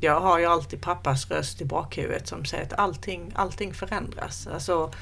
Jag 0.00 0.20
har 0.20 0.38
ju 0.38 0.44
alltid 0.44 0.80
pappas 0.80 1.30
röst 1.30 1.60
i 1.60 1.64
bakhuvudet 1.64 2.28
som 2.28 2.44
säger 2.44 2.64
att 2.64 2.72
allting, 2.72 3.32
allting 3.34 3.74
förändras. 3.74 4.46
Alltså 4.46 4.92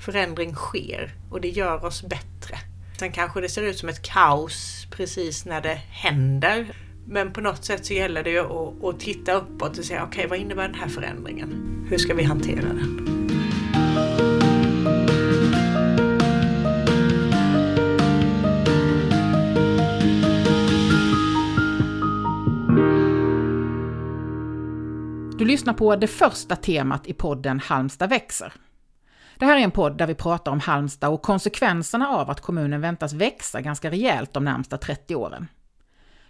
förändring 0.00 0.54
sker 0.54 1.14
och 1.30 1.40
det 1.40 1.48
gör 1.48 1.84
oss 1.84 2.02
bättre. 2.02 2.58
Sen 2.98 3.12
kanske 3.12 3.40
det 3.40 3.48
ser 3.48 3.62
ut 3.62 3.78
som 3.78 3.88
ett 3.88 4.02
kaos 4.02 4.86
precis 4.90 5.44
när 5.44 5.60
det 5.60 5.80
händer. 5.90 6.76
Men 7.06 7.32
på 7.32 7.40
något 7.40 7.64
sätt 7.64 7.86
så 7.86 7.92
gäller 7.92 8.22
det 8.22 8.30
ju 8.30 8.38
att, 8.38 8.84
att 8.84 9.00
titta 9.00 9.32
uppåt 9.32 9.78
och 9.78 9.84
säga 9.84 10.04
okej, 10.04 10.18
okay, 10.18 10.28
vad 10.28 10.38
innebär 10.38 10.68
den 10.68 10.80
här 10.80 10.88
förändringen? 10.88 11.86
Hur 11.90 11.98
ska 11.98 12.14
vi 12.14 12.22
hantera 12.22 12.62
den? 12.62 13.21
Du 25.42 25.46
lyssnar 25.46 25.72
på 25.74 25.96
det 25.96 26.06
första 26.06 26.56
temat 26.56 27.06
i 27.06 27.12
podden 27.12 27.60
Halmstad 27.60 28.10
växer. 28.10 28.52
Det 29.38 29.46
här 29.46 29.56
är 29.56 29.60
en 29.60 29.70
podd 29.70 29.98
där 29.98 30.06
vi 30.06 30.14
pratar 30.14 30.52
om 30.52 30.60
Halmstad 30.60 31.10
och 31.10 31.22
konsekvenserna 31.22 32.08
av 32.08 32.30
att 32.30 32.40
kommunen 32.40 32.80
väntas 32.80 33.12
växa 33.12 33.60
ganska 33.60 33.90
rejält 33.90 34.32
de 34.32 34.44
närmsta 34.44 34.78
30 34.78 35.14
åren. 35.14 35.46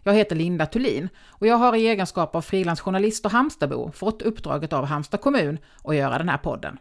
Jag 0.03 0.15
heter 0.15 0.37
Linda 0.37 0.67
Thulin 0.67 1.09
och 1.27 1.47
jag 1.47 1.57
har 1.57 1.77
i 1.77 1.87
egenskap 1.87 2.37
av 2.37 2.43
frilansjournalist 2.43 3.25
och 3.25 3.33
Halmstadbo 3.33 3.93
fått 3.93 4.23
uppdraget 4.23 4.73
av 4.73 4.85
Halmstad 4.85 5.21
kommun 5.21 5.59
att 5.85 5.97
göra 5.97 6.19
den 6.19 6.29
här 6.29 6.39
podden. 6.39 6.79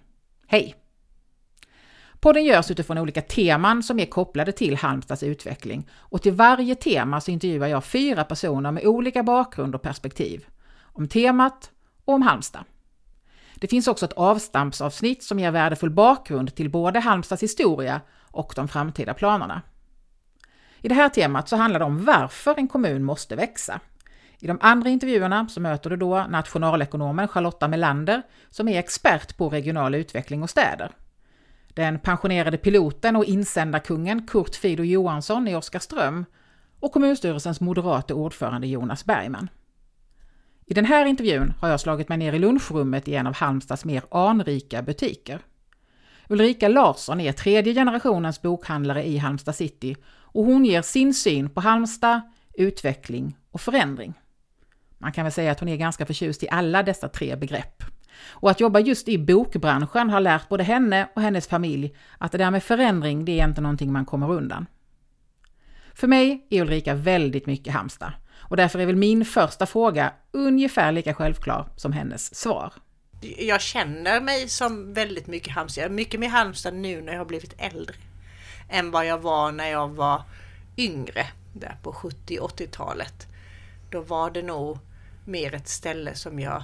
Hej! 0.47 0.75
Podden 2.19 2.45
görs 2.45 2.71
utifrån 2.71 2.97
olika 2.97 3.21
teman 3.21 3.83
som 3.83 3.99
är 3.99 4.05
kopplade 4.05 4.51
till 4.51 4.75
Halmstads 4.75 5.23
utveckling 5.23 5.89
och 5.93 6.21
till 6.21 6.33
varje 6.33 6.75
tema 6.75 7.21
så 7.21 7.31
intervjuar 7.31 7.67
jag 7.67 7.83
fyra 7.83 8.23
personer 8.23 8.71
med 8.71 8.85
olika 8.85 9.23
bakgrund 9.23 9.75
och 9.75 9.81
perspektiv. 9.81 10.45
Om 10.93 11.07
temat 11.07 11.71
och 12.11 12.15
om 12.15 12.21
Halmstad. 12.21 12.63
Det 13.55 13.67
finns 13.67 13.87
också 13.87 14.05
ett 14.05 14.13
avstampsavsnitt 14.13 15.23
som 15.23 15.39
ger 15.39 15.51
värdefull 15.51 15.89
bakgrund 15.89 16.55
till 16.55 16.69
både 16.69 16.99
Halmstads 16.99 17.43
historia 17.43 18.01
och 18.31 18.53
de 18.55 18.67
framtida 18.67 19.13
planerna. 19.13 19.61
I 20.81 20.87
det 20.87 20.95
här 20.95 21.09
temat 21.09 21.49
så 21.49 21.55
handlar 21.55 21.79
det 21.79 21.85
om 21.85 22.05
varför 22.05 22.55
en 22.57 22.67
kommun 22.67 23.03
måste 23.03 23.35
växa. 23.35 23.79
I 24.39 24.47
de 24.47 24.57
andra 24.61 24.89
intervjuerna 24.89 25.47
så 25.47 25.61
möter 25.61 25.89
du 25.89 25.97
då 25.97 26.25
nationalekonomen 26.29 27.27
Charlotta 27.27 27.67
Melander 27.67 28.21
som 28.49 28.67
är 28.67 28.79
expert 28.79 29.37
på 29.37 29.49
regional 29.49 29.95
utveckling 29.95 30.43
och 30.43 30.49
städer. 30.49 30.91
Den 31.67 31.99
pensionerade 31.99 32.57
piloten 32.57 33.15
och 33.15 33.25
insändarkungen 33.25 34.27
Kurt 34.27 34.55
Fido 34.55 34.83
Johansson 34.83 35.47
i 35.47 35.55
Oskarström 35.55 36.25
och 36.79 36.91
kommunstyrelsens 36.91 37.61
moderate 37.61 38.13
ordförande 38.13 38.67
Jonas 38.67 39.05
Bergman. 39.05 39.49
I 40.71 40.73
den 40.73 40.85
här 40.85 41.05
intervjun 41.05 41.53
har 41.59 41.69
jag 41.69 41.79
slagit 41.79 42.09
mig 42.09 42.17
ner 42.17 42.33
i 42.33 42.39
lunchrummet 42.39 43.07
i 43.07 43.15
en 43.15 43.27
av 43.27 43.35
Halmstads 43.35 43.85
mer 43.85 44.03
anrika 44.11 44.81
butiker. 44.81 45.39
Ulrika 46.29 46.67
Larsson 46.67 47.19
är 47.19 47.31
tredje 47.31 47.73
generationens 47.73 48.41
bokhandlare 48.41 49.07
i 49.07 49.17
Halmstad 49.17 49.55
city 49.55 49.95
och 50.05 50.45
hon 50.45 50.65
ger 50.65 50.81
sin 50.81 51.13
syn 51.13 51.49
på 51.49 51.61
Halmstad, 51.61 52.21
utveckling 52.53 53.37
och 53.51 53.61
förändring. 53.61 54.13
Man 54.97 55.11
kan 55.11 55.25
väl 55.25 55.31
säga 55.31 55.51
att 55.51 55.59
hon 55.59 55.69
är 55.69 55.77
ganska 55.77 56.05
förtjust 56.05 56.43
i 56.43 56.49
alla 56.49 56.83
dessa 56.83 57.07
tre 57.07 57.35
begrepp. 57.35 57.83
Och 58.27 58.51
att 58.51 58.59
jobba 58.59 58.79
just 58.79 59.07
i 59.07 59.17
bokbranschen 59.17 60.09
har 60.09 60.19
lärt 60.19 60.49
både 60.49 60.63
henne 60.63 61.07
och 61.15 61.21
hennes 61.21 61.47
familj 61.47 61.95
att 62.17 62.31
det 62.31 62.37
där 62.37 62.51
med 62.51 62.63
förändring, 62.63 63.25
det 63.25 63.39
är 63.39 63.47
inte 63.47 63.61
någonting 63.61 63.91
man 63.91 64.05
kommer 64.05 64.31
undan. 64.31 64.65
För 65.93 66.07
mig 66.07 66.47
är 66.49 66.61
Ulrika 66.61 66.93
väldigt 66.93 67.45
mycket 67.45 67.73
Halmstad 67.73 68.11
och 68.41 68.57
därför 68.57 68.79
är 68.79 68.85
väl 68.85 68.95
min 68.95 69.25
första 69.25 69.65
fråga 69.65 70.13
ungefär 70.31 70.91
lika 70.91 71.13
självklar 71.13 71.67
som 71.75 71.93
hennes 71.93 72.35
svar. 72.35 72.73
Jag 73.37 73.61
känner 73.61 74.21
mig 74.21 74.49
som 74.49 74.93
väldigt 74.93 75.27
mycket 75.27 75.53
Halmstad. 75.53 75.83
Jag 75.83 75.89
är 75.91 75.95
mycket 75.95 76.19
mer 76.19 76.29
Halmstad 76.29 76.73
nu 76.73 77.01
när 77.01 77.11
jag 77.11 77.19
har 77.19 77.25
blivit 77.25 77.53
äldre 77.57 77.95
än 78.69 78.91
vad 78.91 79.05
jag 79.05 79.17
var 79.17 79.51
när 79.51 79.67
jag 79.67 79.87
var 79.87 80.23
yngre, 80.77 81.27
där 81.53 81.77
på 81.83 81.91
70-80-talet. 81.91 83.27
Då 83.89 84.01
var 84.01 84.31
det 84.31 84.41
nog 84.41 84.77
mer 85.25 85.55
ett 85.55 85.67
ställe 85.67 86.15
som 86.15 86.39
jag, 86.39 86.63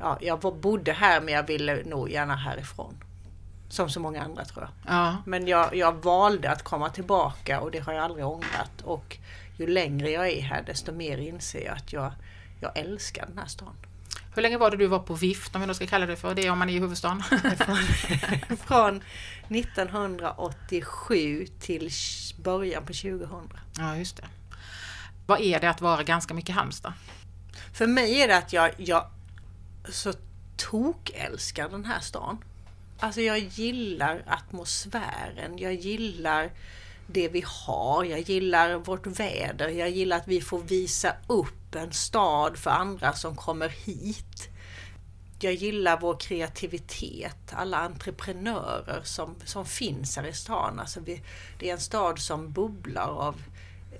ja, 0.00 0.18
jag 0.20 0.40
bodde 0.40 0.92
här 0.92 1.20
men 1.20 1.34
jag 1.34 1.46
ville 1.46 1.82
nog 1.84 2.10
gärna 2.10 2.36
härifrån. 2.36 2.94
Som 3.68 3.90
så 3.90 4.00
många 4.00 4.22
andra 4.22 4.44
tror 4.44 4.62
jag. 4.62 4.94
Ja. 4.94 5.16
Men 5.26 5.46
jag, 5.46 5.76
jag 5.76 5.92
valde 5.92 6.50
att 6.50 6.62
komma 6.62 6.90
tillbaka 6.90 7.60
och 7.60 7.70
det 7.70 7.78
har 7.78 7.92
jag 7.92 8.04
aldrig 8.04 8.26
ångrat. 8.26 8.82
Och 8.84 9.16
ju 9.56 9.66
längre 9.66 10.10
jag 10.10 10.28
är 10.28 10.42
här 10.42 10.62
desto 10.62 10.92
mer 10.92 11.18
inser 11.18 11.64
jag 11.64 11.76
att 11.76 11.92
jag, 11.92 12.12
jag 12.60 12.78
älskar 12.78 13.26
den 13.26 13.38
här 13.38 13.46
stan. 13.46 13.74
Hur 14.34 14.42
länge 14.42 14.58
var 14.58 14.70
det 14.70 14.76
du 14.76 14.86
var 14.86 14.98
på 14.98 15.14
vift 15.14 15.54
om 15.54 15.60
vi 15.60 15.66
då 15.66 15.74
ska 15.74 15.86
kalla 15.86 16.06
det 16.06 16.16
för 16.16 16.34
det 16.34 16.50
om 16.50 16.58
man 16.58 16.70
är 16.70 16.74
i 16.74 16.78
huvudstaden? 16.78 17.22
från, 17.56 17.76
från 18.66 19.02
1987 19.48 21.46
till 21.60 21.90
början 22.42 22.82
på 22.82 22.92
2000. 22.92 23.28
Ja, 23.78 23.96
just 23.96 24.16
det. 24.16 24.24
Vad 25.26 25.40
är 25.40 25.60
det 25.60 25.70
att 25.70 25.80
vara 25.80 26.02
ganska 26.02 26.34
mycket 26.34 26.54
Halmstad? 26.54 26.92
För 27.72 27.86
mig 27.86 28.20
är 28.20 28.28
det 28.28 28.36
att 28.36 28.52
jag, 28.52 28.70
jag 28.76 29.10
så 29.88 30.12
tokälskar 30.56 31.68
den 31.68 31.84
här 31.84 32.00
stan. 32.00 32.38
Alltså 32.98 33.20
jag 33.20 33.38
gillar 33.38 34.22
atmosfären, 34.26 35.58
jag 35.58 35.74
gillar 35.74 36.50
det 37.06 37.28
vi 37.28 37.44
har. 37.46 38.04
Jag 38.04 38.20
gillar 38.20 38.74
vårt 38.74 39.06
väder. 39.06 39.68
Jag 39.68 39.90
gillar 39.90 40.16
att 40.16 40.28
vi 40.28 40.40
får 40.40 40.58
visa 40.58 41.12
upp 41.26 41.74
en 41.74 41.92
stad 41.92 42.56
för 42.56 42.70
andra 42.70 43.12
som 43.12 43.36
kommer 43.36 43.68
hit. 43.68 44.48
Jag 45.40 45.54
gillar 45.54 46.00
vår 46.00 46.16
kreativitet, 46.16 47.52
alla 47.52 47.78
entreprenörer 47.78 49.00
som, 49.04 49.34
som 49.44 49.66
finns 49.66 50.16
här 50.16 50.26
i 50.26 50.32
stan. 50.32 50.80
Alltså 50.80 51.00
vi, 51.00 51.22
det 51.58 51.68
är 51.68 51.72
en 51.72 51.80
stad 51.80 52.18
som 52.18 52.52
bubblar 52.52 53.08
av 53.08 53.42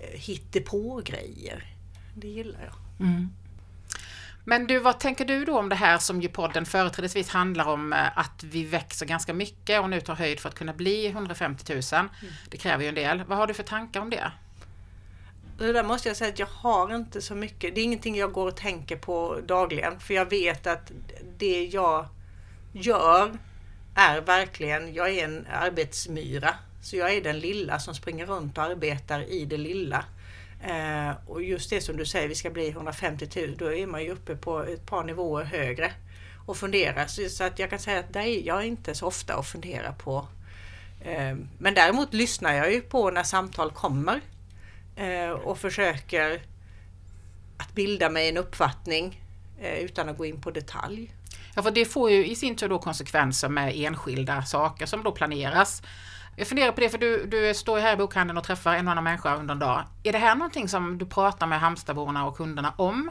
eh, 0.01 0.21
hittepå-grejer. 0.21 1.75
Det 2.15 2.29
gillar 2.29 2.61
jag. 2.65 3.07
Mm. 3.07 3.31
Men 4.49 4.67
du, 4.67 4.79
vad 4.79 5.01
tänker 5.01 5.25
du 5.25 5.45
då 5.45 5.59
om 5.59 5.69
det 5.69 5.75
här 5.75 5.99
som 5.99 6.23
ju 6.23 6.29
podden 6.29 6.67
företrädesvis 6.67 7.29
handlar 7.29 7.69
om 7.69 7.93
eh, 7.93 8.19
att 8.19 8.45
vi 8.45 8.65
växer 8.65 9.07
ganska 9.07 9.35
mycket 9.35 9.81
och 9.81 9.91
nu 9.91 10.01
tar 10.01 10.15
höjd 10.15 10.41
för 10.41 10.49
att 10.49 10.55
kunna 10.55 10.73
bli 10.73 11.07
150 11.07 11.73
000. 11.75 11.83
Mm. 11.93 12.09
Det 12.51 12.57
kräver 12.57 12.83
ju 12.83 12.89
en 12.89 12.95
del. 12.95 13.23
Vad 13.27 13.39
har 13.39 13.47
du 13.47 13.55
för 13.55 13.63
tankar 13.63 14.01
om 14.01 14.11
det? 14.11 14.33
Det 15.59 15.73
där 15.73 15.85
måste 15.85 16.09
jag 16.09 16.17
säga 16.17 16.33
att 16.33 16.39
jag 16.39 16.47
har 16.47 16.95
inte 16.95 17.21
så 17.21 17.35
mycket. 17.35 17.75
Det 17.75 17.81
är 17.81 17.85
ingenting 17.85 18.17
jag 18.17 18.33
går 18.33 18.47
och 18.47 18.57
tänker 18.57 18.97
på 18.97 19.41
dagligen. 19.47 20.01
För 20.01 20.15
jag 20.15 20.31
vet 20.31 20.67
att 20.67 20.93
det 21.39 21.65
jag 21.65 22.07
gör 22.73 23.39
är 23.95 24.21
verkligen, 24.21 24.95
jag 24.95 25.11
är 25.11 25.25
en 25.25 25.47
arbetsmyra. 25.53 26.55
Så 26.83 26.97
jag 26.97 27.15
är 27.15 27.23
den 27.23 27.39
lilla 27.39 27.79
som 27.79 27.95
springer 27.95 28.27
runt 28.27 28.59
och 28.59 28.65
arbetar 28.65 29.23
i 29.23 29.45
det 29.45 29.57
lilla. 29.57 30.05
Eh, 30.63 31.11
och 31.27 31.43
just 31.43 31.71
det 31.71 31.81
som 31.81 31.97
du 31.97 32.07
säger, 32.07 32.29
vi 32.29 32.35
ska 32.35 32.51
bli 32.51 32.69
150 32.69 33.29
000, 33.37 33.57
då 33.57 33.75
är 33.75 33.87
man 33.87 34.03
ju 34.03 34.11
uppe 34.11 34.37
på 34.37 34.63
ett 34.63 34.87
par 34.87 35.05
nivåer 35.05 35.45
högre 35.45 35.93
och 36.47 36.57
funderar. 36.57 37.07
Så, 37.07 37.29
så 37.29 37.45
att 37.45 37.59
jag 37.59 37.71
kan 37.71 37.79
säga 37.79 37.99
att 37.99 38.13
där 38.13 38.21
är 38.21 38.47
jag 38.47 38.67
inte 38.67 38.95
så 38.95 39.07
ofta 39.07 39.37
och 39.37 39.47
funderar 39.47 39.93
på. 39.93 40.29
Eh, 41.01 41.37
men 41.59 41.75
däremot 41.75 42.15
lyssnar 42.15 42.53
jag 42.53 42.73
ju 42.73 42.81
på 42.81 43.11
när 43.11 43.23
samtal 43.23 43.71
kommer 43.71 44.21
eh, 44.97 45.31
och 45.31 45.59
försöker 45.59 46.43
att 47.57 47.75
bilda 47.75 48.11
mig 48.11 48.29
en 48.29 48.37
uppfattning 48.37 49.23
eh, 49.61 49.79
utan 49.79 50.09
att 50.09 50.19
gå 50.19 50.27
in 50.27 50.41
på 50.41 50.51
detalj. 50.51 51.13
Ja, 51.55 51.63
för 51.63 51.71
det 51.71 51.85
får 51.85 52.11
ju 52.11 52.27
i 52.27 52.37
sin 52.37 52.57
tur 52.57 52.69
då 52.69 52.79
konsekvenser 52.79 53.49
med 53.49 53.73
enskilda 53.77 54.43
saker 54.43 54.87
som 54.87 55.03
då 55.03 55.13
planeras. 55.13 55.83
Jag 56.39 56.49
funderar 56.49 56.73
på 56.73 56.81
det, 56.81 56.89
för 56.89 56.99
du, 56.99 57.27
du 57.27 57.55
står 57.55 57.79
här 57.79 57.93
i 57.93 57.97
bokhandeln 57.97 58.39
och 58.39 58.45
träffar 58.45 58.75
en 58.75 58.89
annan 58.89 59.05
människa 59.05 59.37
under 59.37 59.53
en 59.55 59.59
dag. 59.59 59.85
Är 60.03 60.13
det 60.13 60.19
här 60.19 60.35
någonting 60.35 60.69
som 60.69 60.99
du 60.99 61.07
pratar 61.07 61.47
med 61.47 61.61
Halmstadborna 61.61 62.27
och 62.27 62.37
kunderna 62.37 62.73
om? 62.77 63.11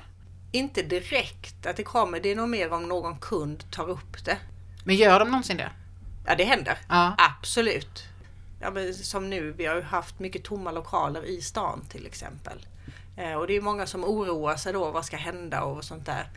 Inte 0.52 0.82
direkt 0.82 1.66
att 1.66 1.78
det 1.78 1.84
kommer, 1.84 2.20
det 2.20 2.32
är 2.32 2.36
nog 2.36 2.50
mer 2.50 2.74
om 2.74 2.88
någon 2.88 3.18
kund 3.18 3.72
tar 3.72 3.90
upp 3.90 4.26
det. 4.26 4.38
Men 4.84 4.96
gör 4.96 5.20
de 5.20 5.32
någonsin 5.32 5.58
det? 5.58 5.72
Ja, 6.26 6.36
det 6.36 6.44
händer. 6.44 6.78
Ja. 6.90 7.16
Absolut. 7.18 8.04
Ja, 8.62 8.72
men 8.72 8.94
som 8.94 9.30
nu, 9.30 9.52
vi 9.52 9.66
har 9.66 9.76
ju 9.76 9.82
haft 9.82 10.20
mycket 10.20 10.44
tomma 10.44 10.72
lokaler 10.72 11.26
i 11.26 11.42
stan 11.42 11.82
till 11.90 12.06
exempel. 12.06 12.66
Eh, 13.18 13.34
och 13.34 13.48
det 13.48 13.56
är 13.56 13.62
många 13.62 13.86
som 13.86 14.04
oroar 14.04 14.56
sig 14.56 14.74
då, 14.74 14.92
vad 14.92 15.06
ska 15.06 15.18
hända 15.18 15.64
och 15.64 15.84
sånt 15.84 16.06
där. 16.06 16.30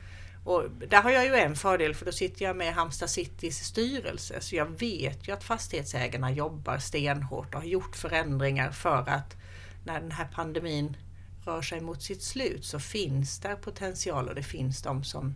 Och 0.49 0.71
där 0.71 1.03
har 1.03 1.11
jag 1.11 1.25
ju 1.25 1.35
en 1.35 1.56
fördel 1.56 1.95
för 1.95 2.06
då 2.06 2.12
sitter 2.12 2.45
jag 2.45 2.56
med 2.56 2.75
Halmstad 2.75 3.11
Citys 3.11 3.59
styrelse. 3.59 4.41
Så 4.41 4.56
jag 4.56 4.67
vet 4.81 5.29
ju 5.29 5.33
att 5.33 5.45
fastighetsägarna 5.45 6.31
jobbar 6.31 6.79
stenhårt 6.79 7.55
och 7.55 7.61
har 7.61 7.69
gjort 7.69 7.97
förändringar 7.97 8.71
för 8.71 9.05
att 9.09 9.37
när 9.85 10.00
den 10.00 10.11
här 10.11 10.29
pandemin 10.35 10.97
rör 11.45 11.62
sig 11.62 11.81
mot 11.81 12.03
sitt 12.03 12.23
slut 12.23 12.65
så 12.65 12.81
finns 12.81 13.39
där 13.39 13.56
potential 13.56 14.29
och 14.29 14.35
det 14.35 14.43
finns 14.43 14.83
de 14.83 15.05
som 15.05 15.35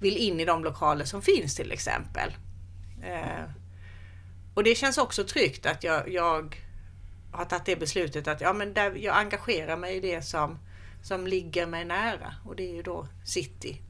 vill 0.00 0.16
in 0.16 0.40
i 0.40 0.44
de 0.44 0.64
lokaler 0.64 1.04
som 1.04 1.22
finns 1.22 1.54
till 1.54 1.72
exempel. 1.72 2.36
Eh, 3.02 3.44
och 4.54 4.64
det 4.64 4.74
känns 4.74 4.98
också 4.98 5.24
tryggt 5.24 5.66
att 5.66 5.84
jag, 5.84 6.08
jag 6.08 6.56
har 7.32 7.44
tagit 7.44 7.66
det 7.66 7.76
beslutet 7.76 8.28
att 8.28 8.40
ja, 8.40 8.52
men 8.52 8.74
där 8.74 8.94
jag 8.94 9.16
engagerar 9.16 9.76
mig 9.76 9.96
i 9.96 10.00
det 10.00 10.22
som, 10.22 10.58
som 11.02 11.26
ligger 11.26 11.66
mig 11.66 11.84
nära. 11.84 12.34
Och 12.44 12.56
det 12.56 12.70
är 12.70 12.74
ju 12.74 12.82
då 12.82 13.08
city. 13.24 13.82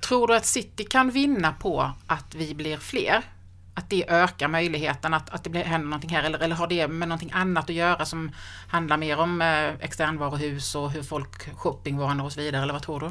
Tror 0.00 0.26
du 0.26 0.36
att 0.36 0.46
City 0.46 0.84
kan 0.84 1.10
vinna 1.10 1.52
på 1.52 1.92
att 2.06 2.34
vi 2.34 2.54
blir 2.54 2.76
fler? 2.76 3.22
Att 3.74 3.90
det 3.90 4.10
ökar 4.10 4.48
möjligheten 4.48 5.14
att, 5.14 5.30
att 5.30 5.44
det 5.44 5.50
blir, 5.50 5.64
händer 5.64 5.88
någonting 5.88 6.10
här 6.10 6.22
eller, 6.22 6.38
eller 6.38 6.56
har 6.56 6.66
det 6.66 6.88
med 6.88 7.08
någonting 7.08 7.30
annat 7.32 7.64
att 7.64 7.76
göra 7.76 8.06
som 8.06 8.30
handlar 8.68 8.96
mer 8.96 9.18
om 9.18 9.42
eh, 9.42 9.74
externvaruhus 9.80 10.74
och 10.74 10.90
hur 10.90 11.02
folk 11.02 11.56
shoppingvanor 11.56 12.24
och 12.24 12.32
så 12.32 12.40
vidare 12.40 12.62
eller 12.62 12.72
vad 12.72 12.82
tror 12.82 13.00
du? 13.00 13.10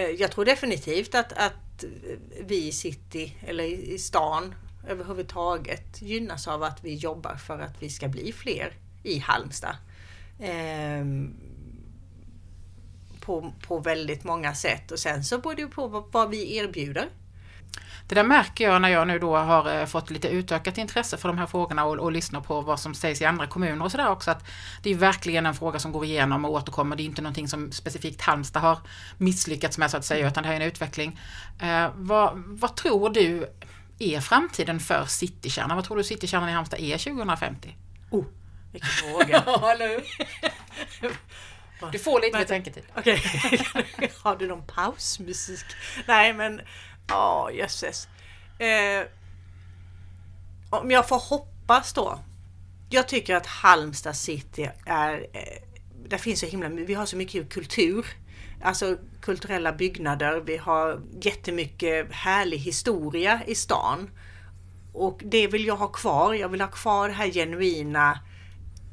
Eh, 0.00 0.10
jag 0.10 0.30
tror 0.30 0.44
definitivt 0.44 1.14
att, 1.14 1.32
att 1.32 1.84
vi 2.40 2.68
i 2.68 2.72
city 2.72 3.36
eller 3.46 3.64
i 3.64 3.98
stan 3.98 4.54
överhuvudtaget 4.88 6.02
gynnas 6.02 6.48
av 6.48 6.62
att 6.62 6.84
vi 6.84 6.94
jobbar 6.94 7.34
för 7.34 7.58
att 7.58 7.82
vi 7.82 7.90
ska 7.90 8.08
bli 8.08 8.32
fler 8.32 8.72
i 9.02 9.18
Halmstad. 9.18 9.76
Ehm, 10.40 11.34
på, 13.22 13.52
på 13.66 13.78
väldigt 13.78 14.24
många 14.24 14.54
sätt 14.54 14.90
och 14.90 14.98
sen 14.98 15.24
så 15.24 15.38
beror 15.38 15.54
det 15.54 15.66
på 15.66 15.86
vad, 15.86 16.04
vad 16.12 16.30
vi 16.30 16.56
erbjuder. 16.56 17.08
Det 18.08 18.14
där 18.14 18.24
märker 18.24 18.64
jag 18.64 18.82
när 18.82 18.88
jag 18.88 19.06
nu 19.06 19.18
då 19.18 19.36
har 19.36 19.80
eh, 19.80 19.86
fått 19.86 20.10
lite 20.10 20.28
utökat 20.28 20.78
intresse 20.78 21.16
för 21.16 21.28
de 21.28 21.38
här 21.38 21.46
frågorna 21.46 21.84
och, 21.84 21.98
och 21.98 22.12
lyssnar 22.12 22.40
på 22.40 22.60
vad 22.60 22.80
som 22.80 22.94
sägs 22.94 23.22
i 23.22 23.24
andra 23.24 23.46
kommuner 23.46 23.84
och 23.84 23.90
sådär 23.90 24.10
också. 24.10 24.30
Att 24.30 24.44
det 24.82 24.90
är 24.90 24.94
verkligen 24.94 25.46
en 25.46 25.54
fråga 25.54 25.78
som 25.78 25.92
går 25.92 26.04
igenom 26.04 26.44
och 26.44 26.50
återkommer. 26.52 26.96
Det 26.96 27.02
är 27.02 27.04
inte 27.04 27.22
någonting 27.22 27.48
som 27.48 27.72
specifikt 27.72 28.20
Halmstad 28.20 28.62
har 28.62 28.78
misslyckats 29.18 29.78
med 29.78 29.90
så 29.90 29.96
att 29.96 30.04
säga, 30.04 30.28
utan 30.28 30.42
det 30.42 30.48
här 30.48 30.56
är 30.56 30.60
en 30.60 30.66
utveckling. 30.66 31.20
Eh, 31.60 31.90
vad, 31.94 32.32
vad 32.36 32.76
tror 32.76 33.10
du 33.10 33.46
är 33.98 34.20
framtiden 34.20 34.80
för 34.80 35.04
citykärnan? 35.04 35.76
Vad 35.76 35.84
tror 35.84 35.96
du 35.96 36.04
citykärnan 36.04 36.48
i 36.48 36.52
Halmstad 36.52 36.80
är 36.80 36.98
2050? 36.98 37.76
Oh, 38.10 38.24
vilken 38.72 38.90
fråga! 38.90 39.44
Du 41.90 41.98
får 41.98 42.20
lite 42.20 42.38
mer 42.38 42.44
tänketid. 42.44 42.82
Okej. 42.96 43.22
Har 44.22 44.36
du 44.36 44.46
någon 44.46 44.66
pausmusik? 44.66 45.64
Nej 46.06 46.32
men, 46.32 46.60
ja 47.08 47.48
oh, 47.50 47.56
jösses. 47.56 48.08
Eh, 48.58 49.06
om 50.70 50.90
jag 50.90 51.08
får 51.08 51.18
hoppas 51.18 51.92
då. 51.92 52.18
Jag 52.90 53.08
tycker 53.08 53.34
att 53.34 53.46
Halmstad 53.46 54.16
city 54.16 54.70
är, 54.86 55.26
eh, 55.32 55.62
där 56.08 56.18
finns 56.18 56.40
så 56.40 56.46
himla 56.46 56.68
vi 56.68 56.94
har 56.94 57.06
så 57.06 57.16
mycket 57.16 57.52
kultur. 57.52 58.06
Alltså 58.62 58.96
kulturella 59.20 59.72
byggnader, 59.72 60.40
vi 60.40 60.56
har 60.56 61.00
jättemycket 61.20 62.12
härlig 62.12 62.58
historia 62.58 63.40
i 63.46 63.54
stan. 63.54 64.10
Och 64.92 65.20
det 65.24 65.46
vill 65.46 65.66
jag 65.66 65.76
ha 65.76 65.88
kvar. 65.88 66.34
Jag 66.34 66.48
vill 66.48 66.60
ha 66.60 66.68
kvar 66.68 67.08
det 67.08 67.14
här 67.14 67.30
genuina 67.30 68.18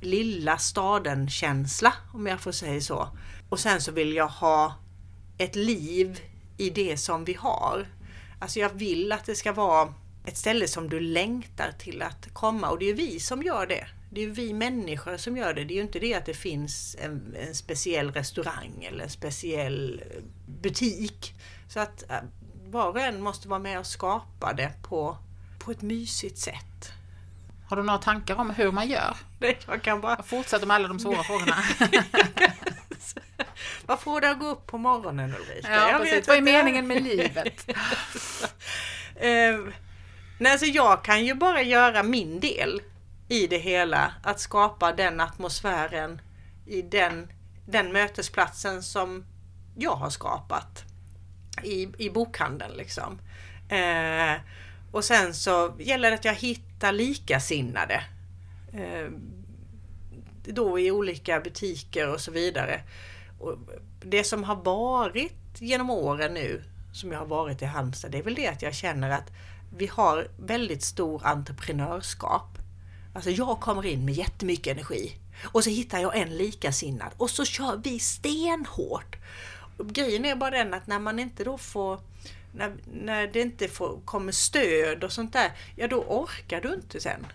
lilla 0.01 0.57
staden-känsla, 0.57 1.93
om 2.13 2.27
jag 2.27 2.39
får 2.39 2.51
säga 2.51 2.81
så. 2.81 3.09
Och 3.49 3.59
sen 3.59 3.81
så 3.81 3.91
vill 3.91 4.15
jag 4.15 4.27
ha 4.27 4.75
ett 5.37 5.55
liv 5.55 6.19
i 6.57 6.69
det 6.69 6.97
som 6.97 7.25
vi 7.25 7.33
har. 7.33 7.87
Alltså 8.39 8.59
jag 8.59 8.69
vill 8.69 9.11
att 9.11 9.25
det 9.25 9.35
ska 9.35 9.51
vara 9.51 9.93
ett 10.25 10.37
ställe 10.37 10.67
som 10.67 10.89
du 10.89 10.99
längtar 10.99 11.71
till 11.71 12.01
att 12.01 12.33
komma 12.33 12.69
och 12.69 12.79
det 12.79 12.89
är 12.89 12.93
vi 12.93 13.19
som 13.19 13.43
gör 13.43 13.67
det. 13.67 13.87
Det 14.11 14.21
är 14.21 14.27
vi 14.27 14.53
människor 14.53 15.17
som 15.17 15.37
gör 15.37 15.53
det. 15.53 15.63
Det 15.63 15.73
är 15.73 15.75
ju 15.75 15.81
inte 15.81 15.99
det 15.99 16.13
att 16.13 16.25
det 16.25 16.33
finns 16.33 16.95
en, 16.99 17.35
en 17.39 17.55
speciell 17.55 18.11
restaurang 18.11 18.87
eller 18.89 19.03
en 19.03 19.09
speciell 19.09 20.03
eh, 20.05 20.23
butik. 20.61 21.33
Så 21.67 21.79
att 21.79 22.11
eh, 22.11 22.17
var 22.65 22.89
och 22.89 22.99
en 22.99 23.21
måste 23.21 23.47
vara 23.47 23.59
med 23.59 23.79
och 23.79 23.85
skapa 23.85 24.53
det 24.53 24.71
på, 24.81 25.17
på 25.59 25.71
ett 25.71 25.81
mysigt 25.81 26.37
sätt. 26.37 26.91
Har 27.69 27.77
du 27.77 27.83
några 27.83 27.99
tankar 27.99 28.35
om 28.35 28.49
hur 28.49 28.71
man 28.71 28.87
gör? 28.87 29.17
Nej, 29.39 29.59
jag 29.67 29.81
kan 29.81 30.01
bara... 30.01 30.15
Jag 30.15 30.25
fortsätter 30.25 30.67
med 30.67 30.75
alla 30.75 30.87
de 30.87 30.99
svåra 30.99 31.23
frågorna. 31.23 31.55
Vad 33.85 33.99
får 33.99 34.21
det 34.21 34.29
att 34.29 34.39
gå 34.39 34.45
upp 34.45 34.67
på 34.67 34.77
morgonen 34.77 35.35
Ulrika? 35.35 35.75
Ja, 35.75 35.89
jag 35.91 36.01
precis. 36.01 36.27
Vad 36.27 36.37
är 36.37 36.41
meningen 36.41 36.87
med 36.87 37.03
livet? 37.03 37.69
uh, 37.69 37.73
nej, 40.37 40.51
alltså 40.51 40.65
jag 40.65 41.03
kan 41.03 41.25
ju 41.25 41.33
bara 41.33 41.61
göra 41.61 42.03
min 42.03 42.39
del 42.39 42.81
i 43.27 43.47
det 43.47 43.57
hela. 43.57 44.13
Att 44.23 44.39
skapa 44.39 44.91
den 44.91 45.19
atmosfären 45.19 46.21
i 46.65 46.81
den, 46.81 47.31
den 47.67 47.91
mötesplatsen 47.91 48.83
som 48.83 49.25
jag 49.77 49.95
har 49.95 50.09
skapat 50.09 50.83
i, 51.63 51.89
i 51.97 52.09
bokhandeln. 52.09 52.77
Liksom. 52.77 53.19
Uh, 53.71 54.39
och 54.91 55.03
sen 55.03 55.33
så 55.33 55.75
gäller 55.79 56.09
det 56.09 56.15
att 56.15 56.25
jag 56.25 56.35
hittar 56.35 56.91
likasinnade. 56.91 58.03
Eh, 58.73 59.11
då 60.43 60.79
i 60.79 60.91
olika 60.91 61.39
butiker 61.39 62.13
och 62.13 62.21
så 62.21 62.31
vidare. 62.31 62.81
Och 63.39 63.57
det 64.01 64.23
som 64.23 64.43
har 64.43 64.55
varit 64.55 65.33
genom 65.59 65.89
åren 65.89 66.33
nu, 66.33 66.63
som 66.93 67.11
jag 67.11 67.19
har 67.19 67.25
varit 67.25 67.61
i 67.61 67.65
Halmstad, 67.65 68.11
det 68.11 68.17
är 68.17 68.23
väl 68.23 68.35
det 68.35 68.47
att 68.47 68.61
jag 68.61 68.73
känner 68.73 69.09
att 69.09 69.31
vi 69.77 69.87
har 69.87 70.27
väldigt 70.39 70.83
stor 70.83 71.21
entreprenörskap. 71.25 72.57
Alltså 73.13 73.29
jag 73.29 73.59
kommer 73.59 73.85
in 73.85 74.05
med 74.05 74.13
jättemycket 74.13 74.77
energi 74.77 75.15
och 75.43 75.63
så 75.63 75.69
hittar 75.69 75.99
jag 75.99 76.17
en 76.17 76.37
likasinnad 76.37 77.09
och 77.17 77.29
så 77.29 77.45
kör 77.45 77.77
vi 77.83 77.99
stenhårt. 77.99 79.15
Grejen 79.77 80.25
är 80.25 80.35
bara 80.35 80.51
den 80.51 80.73
att 80.73 80.87
när 80.87 80.99
man 80.99 81.19
inte 81.19 81.43
då 81.43 81.57
får 81.57 81.99
när, 82.51 82.73
när 82.93 83.27
det 83.27 83.41
inte 83.41 83.67
får, 83.67 83.99
kommer 84.05 84.31
stöd 84.31 85.03
och 85.03 85.11
sånt 85.11 85.33
där, 85.33 85.51
ja 85.75 85.87
då 85.87 85.95
orkar 85.95 86.61
du 86.61 86.73
inte 86.73 86.99
sen. 86.99 87.27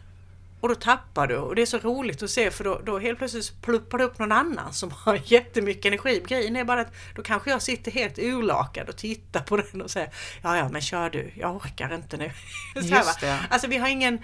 Och 0.60 0.68
då 0.68 0.74
tappar 0.74 1.26
du 1.26 1.36
och 1.36 1.54
det 1.54 1.62
är 1.62 1.66
så 1.66 1.78
roligt 1.78 2.22
att 2.22 2.30
se 2.30 2.50
för 2.50 2.64
då, 2.64 2.80
då 2.84 2.98
helt 2.98 3.18
plötsligt 3.18 3.62
pluppar 3.62 3.98
det 3.98 4.04
upp 4.04 4.18
någon 4.18 4.32
annan 4.32 4.72
som 4.72 4.90
har 5.04 5.20
jättemycket 5.24 5.84
energi. 5.84 6.22
Grejen 6.26 6.56
är 6.56 6.64
bara 6.64 6.80
att 6.80 6.94
då 7.14 7.22
kanske 7.22 7.50
jag 7.50 7.62
sitter 7.62 7.90
helt 7.90 8.18
urlakad 8.18 8.88
och 8.88 8.96
tittar 8.96 9.40
på 9.40 9.56
den 9.56 9.82
och 9.82 9.90
säger 9.90 10.10
Ja 10.42 10.56
ja 10.56 10.68
men 10.68 10.80
kör 10.80 11.10
du, 11.10 11.32
jag 11.36 11.56
orkar 11.56 11.94
inte 11.94 12.16
nu. 12.16 12.30
Just 12.74 13.20
det. 13.20 13.40
Alltså 13.50 13.68
vi 13.68 13.76
har 13.76 13.88
ingen 13.88 14.18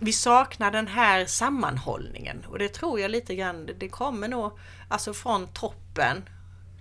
Vi 0.00 0.12
saknar 0.12 0.70
den 0.70 0.88
här 0.88 1.26
sammanhållningen 1.26 2.44
och 2.48 2.58
det 2.58 2.68
tror 2.68 3.00
jag 3.00 3.10
lite 3.10 3.34
grann 3.34 3.70
det 3.78 3.88
kommer 3.88 4.28
nog 4.28 4.58
alltså 4.88 5.14
från 5.14 5.46
toppen 5.46 6.28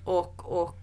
och, 0.05 0.61
och 0.61 0.77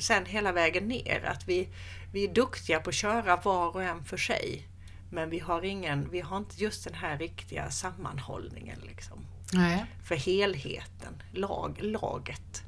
sen 0.00 0.26
hela 0.26 0.52
vägen 0.52 0.88
ner. 0.88 1.24
Att 1.24 1.48
vi, 1.48 1.68
vi 2.12 2.24
är 2.24 2.34
duktiga 2.34 2.80
på 2.80 2.90
att 2.90 2.94
köra 2.94 3.36
var 3.36 3.76
och 3.76 3.82
en 3.82 4.04
för 4.04 4.16
sig. 4.16 4.68
Men 5.10 5.30
vi 5.30 5.38
har, 5.38 5.64
ingen, 5.64 6.10
vi 6.10 6.20
har 6.20 6.36
inte 6.36 6.62
just 6.62 6.84
den 6.84 6.94
här 6.94 7.18
riktiga 7.18 7.70
sammanhållningen. 7.70 8.78
Liksom. 8.86 9.26
Nej. 9.52 9.84
För 10.04 10.14
helheten, 10.14 11.22
lag, 11.32 11.78
laget. 11.80 12.62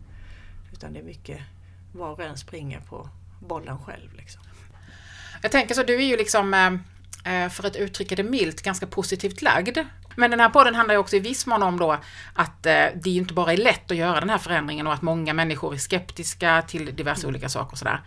Utan 0.73 0.93
det 0.93 0.99
är 0.99 1.05
mycket 1.05 1.41
var 1.93 2.11
och 2.11 2.21
en 2.21 2.38
springer 2.38 2.81
på 2.81 3.09
bollen 3.41 3.79
själv. 3.79 4.15
Liksom. 4.17 4.43
Jag 5.43 5.53
tänker 5.53 5.75
så, 5.75 5.82
du 5.82 5.94
är 5.94 6.06
ju 6.06 6.17
liksom, 6.17 6.55
eh, 7.25 7.44
eh, 7.44 7.51
för 7.51 7.67
att 7.67 7.77
uttrycka 7.77 8.15
det 8.15 8.22
milt, 8.22 8.63
ganska 8.63 8.87
positivt 8.87 9.43
lagd. 9.43 9.79
Men 10.17 10.31
den 10.31 10.41
här 10.41 10.49
podden 10.49 10.75
handlar 10.75 10.94
ju 10.94 10.99
också 10.99 11.17
i 11.17 11.21
viss 11.21 11.47
mån 11.47 11.63
om 11.63 11.79
då 11.79 11.99
att 12.35 12.67
eh, 12.67 12.87
det 12.94 13.11
inte 13.11 13.35
bara 13.35 13.53
är 13.53 13.56
lätt 13.56 13.91
att 13.91 13.97
göra 13.97 14.21
den 14.21 14.31
här 14.31 14.39
förändringen 14.39 14.87
och 14.87 14.93
att 14.93 15.03
många 15.03 15.35
människor 15.35 15.75
är 15.75 15.79
skeptiska 15.79 16.63
till 16.63 16.97
diverse 16.97 17.27
olika 17.27 17.49
saker 17.49 17.73
och 17.73 17.79
sådär. 17.79 18.01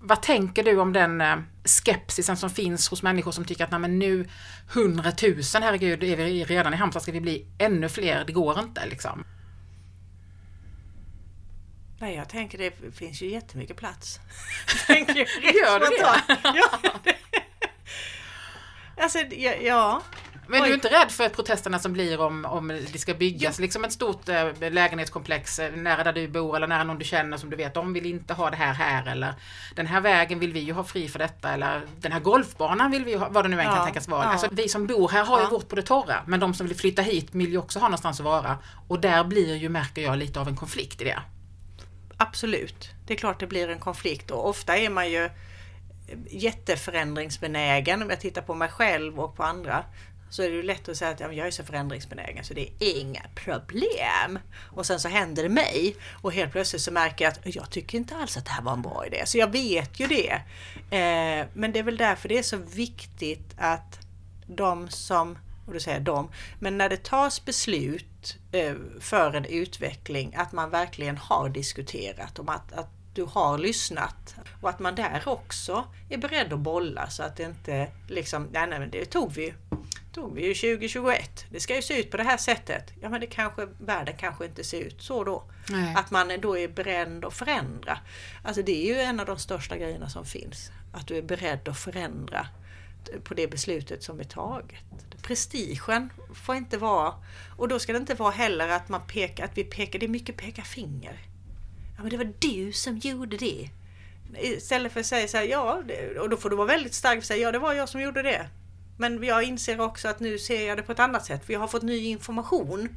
Vad 0.00 0.22
tänker 0.22 0.62
du 0.62 0.80
om 0.80 0.92
den 0.92 1.20
eh, 1.20 1.36
skepsisen 1.64 2.36
som 2.36 2.50
finns 2.50 2.88
hos 2.88 3.02
människor 3.02 3.32
som 3.32 3.44
tycker 3.44 3.64
att 3.64 3.70
nej 3.70 3.80
men 3.80 3.98
nu 3.98 4.28
hundratusen, 4.74 5.62
herregud, 5.62 6.02
är 6.02 6.16
vi 6.16 6.44
redan 6.44 6.74
i 6.74 6.76
Halmstad, 6.76 7.02
ska 7.02 7.12
vi 7.12 7.20
bli 7.20 7.46
ännu 7.58 7.88
fler? 7.88 8.24
Det 8.26 8.32
går 8.32 8.60
inte 8.60 8.86
liksom. 8.86 9.24
Nej, 11.98 12.14
jag 12.14 12.28
tänker 12.28 12.58
det 12.58 12.94
finns 12.94 13.22
ju 13.22 13.30
jättemycket 13.30 13.76
plats. 13.76 14.20
tänker, 14.86 15.14
Gör 15.64 15.80
det 15.80 15.86
det? 15.86 16.58
ja? 16.58 17.12
Alltså, 18.96 19.18
ja, 19.18 19.52
ja, 19.52 20.02
men 20.46 20.62
Oj. 20.62 20.66
du 20.66 20.72
är 20.72 20.74
inte 20.74 20.88
rädd 20.88 21.10
för 21.10 21.28
protesterna 21.28 21.78
som 21.78 21.92
blir 21.92 22.20
om, 22.20 22.44
om 22.44 22.68
det 22.68 22.98
ska 22.98 23.14
byggas 23.14 23.58
jo. 23.58 23.62
liksom 23.62 23.84
ett 23.84 23.92
stort 23.92 24.28
äh, 24.28 24.70
lägenhetskomplex 24.70 25.58
äh, 25.58 25.72
nära 25.76 26.04
där 26.04 26.12
du 26.12 26.28
bor 26.28 26.56
eller 26.56 26.66
nära 26.66 26.84
någon 26.84 26.98
du 26.98 27.04
känner 27.04 27.36
som 27.36 27.50
du 27.50 27.56
vet, 27.56 27.74
de 27.74 27.92
vill 27.92 28.06
inte 28.06 28.34
ha 28.34 28.50
det 28.50 28.56
här 28.56 28.74
här 28.74 29.06
eller 29.06 29.34
den 29.74 29.86
här 29.86 30.00
vägen 30.00 30.38
vill 30.38 30.52
vi 30.52 30.60
ju 30.60 30.72
ha 30.72 30.84
fri 30.84 31.08
för 31.08 31.18
detta 31.18 31.50
eller 31.50 31.82
den 32.00 32.12
här 32.12 32.20
golfbanan 32.20 32.90
vill 32.90 33.04
vi 33.04 33.14
ha, 33.14 33.28
vad 33.28 33.44
det 33.44 33.48
nu 33.48 33.60
än 33.60 33.66
ja. 33.66 33.74
kan 33.74 33.84
tänkas 33.84 34.08
vara. 34.08 34.24
Ja. 34.24 34.30
Alltså, 34.30 34.48
vi 34.50 34.68
som 34.68 34.86
bor 34.86 35.08
här 35.08 35.24
har 35.24 35.40
ju 35.40 35.46
vårt 35.46 35.68
på 35.68 35.76
det 35.76 35.82
torra 35.82 36.22
men 36.26 36.40
de 36.40 36.54
som 36.54 36.66
vill 36.66 36.76
flytta 36.76 37.02
hit 37.02 37.28
vill 37.32 37.52
ju 37.52 37.58
också 37.58 37.78
ha 37.78 37.86
någonstans 37.88 38.20
att 38.20 38.24
vara 38.24 38.58
och 38.88 39.00
där 39.00 39.24
blir 39.24 39.56
ju, 39.56 39.68
märker 39.68 40.02
jag, 40.02 40.18
lite 40.18 40.40
av 40.40 40.48
en 40.48 40.56
konflikt 40.56 41.00
i 41.00 41.04
det. 41.04 41.22
Absolut, 42.16 42.90
det 43.06 43.14
är 43.14 43.18
klart 43.18 43.40
det 43.40 43.46
blir 43.46 43.68
en 43.68 43.78
konflikt 43.78 44.30
och 44.30 44.48
ofta 44.48 44.76
är 44.76 44.90
man 44.90 45.10
ju 45.10 45.30
jätteförändringsbenägen 46.30 48.02
om 48.02 48.10
jag 48.10 48.20
tittar 48.20 48.42
på 48.42 48.54
mig 48.54 48.68
själv 48.68 49.20
och 49.20 49.36
på 49.36 49.42
andra 49.42 49.84
så 50.32 50.42
är 50.42 50.50
det 50.50 50.56
ju 50.56 50.62
lätt 50.62 50.88
att 50.88 50.96
säga 50.96 51.10
att 51.10 51.20
jag 51.20 51.46
är 51.46 51.50
så 51.50 51.64
förändringsbenägen 51.64 52.44
så 52.44 52.54
det 52.54 52.68
är 52.80 53.00
inga 53.00 53.22
problem. 53.34 54.38
Och 54.70 54.86
sen 54.86 55.00
så 55.00 55.08
händer 55.08 55.42
det 55.42 55.48
mig 55.48 55.96
och 56.22 56.32
helt 56.32 56.52
plötsligt 56.52 56.82
så 56.82 56.92
märker 56.92 57.24
jag 57.24 57.32
att 57.32 57.54
jag 57.54 57.70
tycker 57.70 57.98
inte 57.98 58.16
alls 58.16 58.36
att 58.36 58.44
det 58.44 58.50
här 58.50 58.62
var 58.62 58.72
en 58.72 58.82
bra 58.82 59.06
idé. 59.06 59.22
Så 59.26 59.38
jag 59.38 59.52
vet 59.52 60.00
ju 60.00 60.06
det. 60.06 60.32
Eh, 60.96 61.46
men 61.52 61.72
det 61.72 61.78
är 61.78 61.82
väl 61.82 61.96
därför 61.96 62.28
det 62.28 62.38
är 62.38 62.42
så 62.42 62.56
viktigt 62.56 63.54
att 63.56 63.98
de 64.46 64.88
som, 64.88 65.38
och 65.66 65.72
då 65.72 65.80
säger 65.80 65.96
jag 65.96 66.04
de, 66.04 66.30
men 66.58 66.78
när 66.78 66.88
det 66.88 67.04
tas 67.04 67.44
beslut 67.44 68.36
eh, 68.52 68.74
för 69.00 69.34
en 69.34 69.44
utveckling 69.44 70.34
att 70.36 70.52
man 70.52 70.70
verkligen 70.70 71.16
har 71.16 71.48
diskuterat 71.48 72.38
om 72.38 72.48
att, 72.48 72.72
att 72.72 72.90
du 73.14 73.24
har 73.24 73.58
lyssnat 73.58 74.34
och 74.60 74.68
att 74.68 74.78
man 74.78 74.94
där 74.94 75.22
också 75.24 75.84
är 76.08 76.18
beredd 76.18 76.52
att 76.52 76.58
bolla 76.58 77.10
så 77.10 77.22
att 77.22 77.36
det 77.36 77.42
inte 77.42 77.88
liksom, 78.08 78.48
nej, 78.52 78.66
nej 78.66 78.78
men 78.78 78.90
det 78.90 79.04
tog 79.04 79.32
vi 79.32 79.44
ju 79.44 79.54
tog 80.12 80.34
vi 80.34 80.46
ju 80.46 80.54
2021. 80.54 81.46
Det 81.50 81.60
ska 81.60 81.76
ju 81.76 81.82
se 81.82 82.00
ut 82.00 82.10
på 82.10 82.16
det 82.16 82.22
här 82.22 82.36
sättet. 82.36 82.92
Ja 83.00 83.08
men 83.08 83.20
det 83.20 83.26
kanske, 83.26 83.68
världen 83.78 84.14
kanske 84.18 84.44
inte 84.44 84.64
ser 84.64 84.80
ut 84.80 85.02
så 85.02 85.24
då. 85.24 85.44
Nej. 85.68 85.94
Att 85.94 86.10
man 86.10 86.40
då 86.40 86.58
är 86.58 86.68
beredd 86.68 87.24
att 87.24 87.34
förändra. 87.34 87.98
Alltså 88.44 88.62
det 88.62 88.72
är 88.72 88.94
ju 88.94 89.00
en 89.00 89.20
av 89.20 89.26
de 89.26 89.38
största 89.38 89.76
grejerna 89.76 90.08
som 90.08 90.24
finns. 90.24 90.70
Att 90.92 91.06
du 91.06 91.16
är 91.16 91.22
beredd 91.22 91.68
att 91.68 91.78
förändra 91.78 92.46
på 93.24 93.34
det 93.34 93.48
beslutet 93.48 94.02
som 94.02 94.20
är 94.20 94.24
taget. 94.24 94.84
Prestigen 95.22 96.10
får 96.34 96.54
inte 96.54 96.78
vara, 96.78 97.14
och 97.56 97.68
då 97.68 97.78
ska 97.78 97.92
det 97.92 97.98
inte 97.98 98.14
vara 98.14 98.30
heller 98.30 98.68
att 98.68 98.88
man 98.88 99.06
pekar, 99.06 99.44
att 99.44 99.58
vi 99.58 99.64
pekar, 99.64 99.98
det 99.98 100.06
är 100.06 100.08
mycket 100.08 100.36
peka 100.36 100.62
finger. 100.62 101.18
Ja 101.96 102.02
men 102.02 102.10
det 102.10 102.16
var 102.16 102.32
du 102.38 102.72
som 102.72 102.98
gjorde 102.98 103.36
det. 103.36 103.68
Istället 104.40 104.92
för 104.92 105.00
att 105.00 105.06
säga 105.06 105.28
så 105.28 105.36
här, 105.36 105.44
ja, 105.44 105.82
och 106.20 106.28
då 106.28 106.36
får 106.36 106.50
du 106.50 106.56
vara 106.56 106.66
väldigt 106.66 106.94
stark 106.94 107.18
och 107.18 107.24
säga, 107.24 107.42
ja 107.42 107.52
det 107.52 107.58
var 107.58 107.72
jag 107.72 107.88
som 107.88 108.00
gjorde 108.00 108.22
det. 108.22 108.48
Men 108.96 109.24
jag 109.24 109.42
inser 109.42 109.80
också 109.80 110.08
att 110.08 110.20
nu 110.20 110.38
ser 110.38 110.68
jag 110.68 110.76
det 110.78 110.82
på 110.82 110.92
ett 110.92 110.98
annat 110.98 111.24
sätt, 111.24 111.44
för 111.44 111.52
jag 111.52 111.60
har 111.60 111.68
fått 111.68 111.82
ny 111.82 112.04
information. 112.04 112.88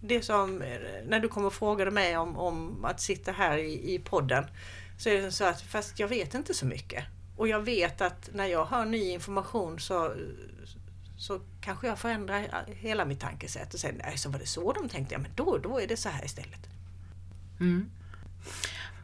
Det 0.00 0.22
som, 0.22 0.62
eh, 0.62 0.78
när 1.06 1.20
du 1.20 1.28
kommer 1.28 1.46
och 1.46 1.54
frågade 1.54 1.90
mig 1.90 2.16
om, 2.16 2.36
om 2.36 2.84
att 2.84 3.00
sitta 3.00 3.32
här 3.32 3.58
i, 3.58 3.94
i 3.94 3.98
podden, 3.98 4.44
så 4.98 5.08
är 5.08 5.22
det 5.22 5.32
så 5.32 5.44
att, 5.44 5.60
fast 5.62 5.98
jag 5.98 6.08
vet 6.08 6.34
inte 6.34 6.54
så 6.54 6.66
mycket. 6.66 7.04
Och 7.36 7.48
jag 7.48 7.60
vet 7.60 8.00
att 8.00 8.30
när 8.34 8.46
jag 8.46 8.64
hör 8.64 8.84
ny 8.84 9.10
information 9.10 9.80
så, 9.80 10.14
så 11.18 11.40
kanske 11.60 11.86
jag 11.86 11.98
förändrar 11.98 12.64
hela 12.66 13.04
mitt 13.04 13.20
tankesätt 13.20 13.74
och 13.74 13.80
säger 13.80 13.98
nej, 14.04 14.18
så 14.18 14.30
var 14.30 14.38
det 14.38 14.46
så 14.46 14.72
de 14.72 14.88
tänkte. 14.88 15.14
Ja, 15.14 15.18
men 15.18 15.30
då, 15.34 15.58
då 15.58 15.80
är 15.80 15.86
det 15.86 15.96
så 15.96 16.08
här 16.08 16.24
istället. 16.24 16.60
Mm. 17.60 17.90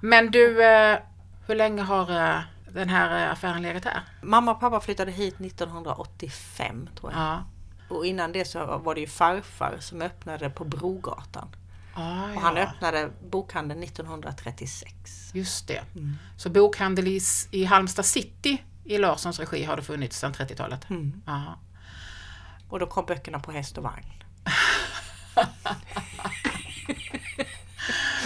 Men 0.01 0.31
du, 0.31 0.65
eh, 0.65 0.99
hur 1.47 1.55
länge 1.55 1.83
har 1.83 2.11
eh, 2.11 2.41
den 2.75 2.89
här 2.89 3.27
eh, 3.27 3.33
affären 3.33 3.63
legat 3.63 3.85
här? 3.85 4.03
Mamma 4.23 4.53
och 4.53 4.61
pappa 4.61 4.81
flyttade 4.81 5.11
hit 5.13 5.41
1985 5.41 6.89
tror 7.01 7.13
jag. 7.13 7.21
Ja. 7.21 7.45
Och 7.89 8.07
innan 8.07 8.33
det 8.33 8.45
så 8.45 8.79
var 8.79 8.95
det 8.95 9.01
ju 9.01 9.07
farfar 9.07 9.77
som 9.81 10.03
öppnade 10.03 10.51
på 10.51 10.65
Brogatan. 10.65 11.49
Ah, 11.95 12.25
Och 12.35 12.41
han 12.41 12.57
ja. 12.57 12.63
öppnade 12.63 13.11
bokhandeln 13.31 13.83
1936. 13.83 14.95
Just 15.35 15.69
det. 15.69 15.83
Mm. 15.95 16.17
Så 16.37 16.51
bokhandel 16.51 17.09
i, 17.09 17.21
i 17.51 17.65
Halmstad 17.65 18.07
city 18.07 18.63
i 18.85 18.99
Larssons 18.99 19.39
regi 19.39 19.65
har 19.65 19.77
det 19.77 19.83
funnits 19.83 20.19
sedan 20.19 20.33
30-talet? 20.33 20.91
Mm. 20.91 21.23
Och 22.69 22.79
då 22.79 22.87
kom 22.87 23.07
böckerna 23.07 23.41
på 23.41 23.53
häst 23.53 23.79
och 23.79 23.85
vagn. 23.85 24.13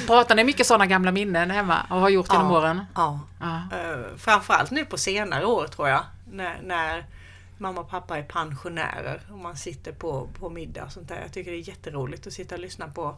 Pratar 0.07 0.35
ni 0.35 0.45
mycket 0.45 0.67
sådana 0.67 0.87
gamla 0.87 1.13
minnen 1.13 1.51
hemma 1.51 1.87
och 1.91 2.01
har 2.01 2.09
gjort 2.09 2.33
genom 2.33 2.51
åren? 2.51 2.85
Ja. 2.95 3.21
Ja. 3.41 3.63
Uh, 3.73 4.17
framförallt 4.17 4.71
nu 4.71 4.85
på 4.85 4.99
senare 4.99 5.45
år 5.45 5.67
tror 5.67 5.89
jag. 5.89 6.03
När, 6.33 6.61
när 6.63 7.05
mamma 7.59 7.81
och 7.81 7.91
pappa 7.91 8.19
är 8.19 8.23
pensionärer 8.23 9.21
och 9.31 9.39
man 9.39 9.57
sitter 9.57 9.93
på, 9.93 10.29
på 10.39 10.51
middag 10.51 10.85
och 10.85 10.93
sånt 10.93 11.09
där. 11.09 11.21
Jag 11.21 11.33
tycker 11.33 11.51
det 11.51 11.57
är 11.57 11.69
jätteroligt 11.69 12.27
att 12.27 12.33
sitta 12.33 12.55
och 12.55 12.61
lyssna 12.61 12.89
på 12.89 13.17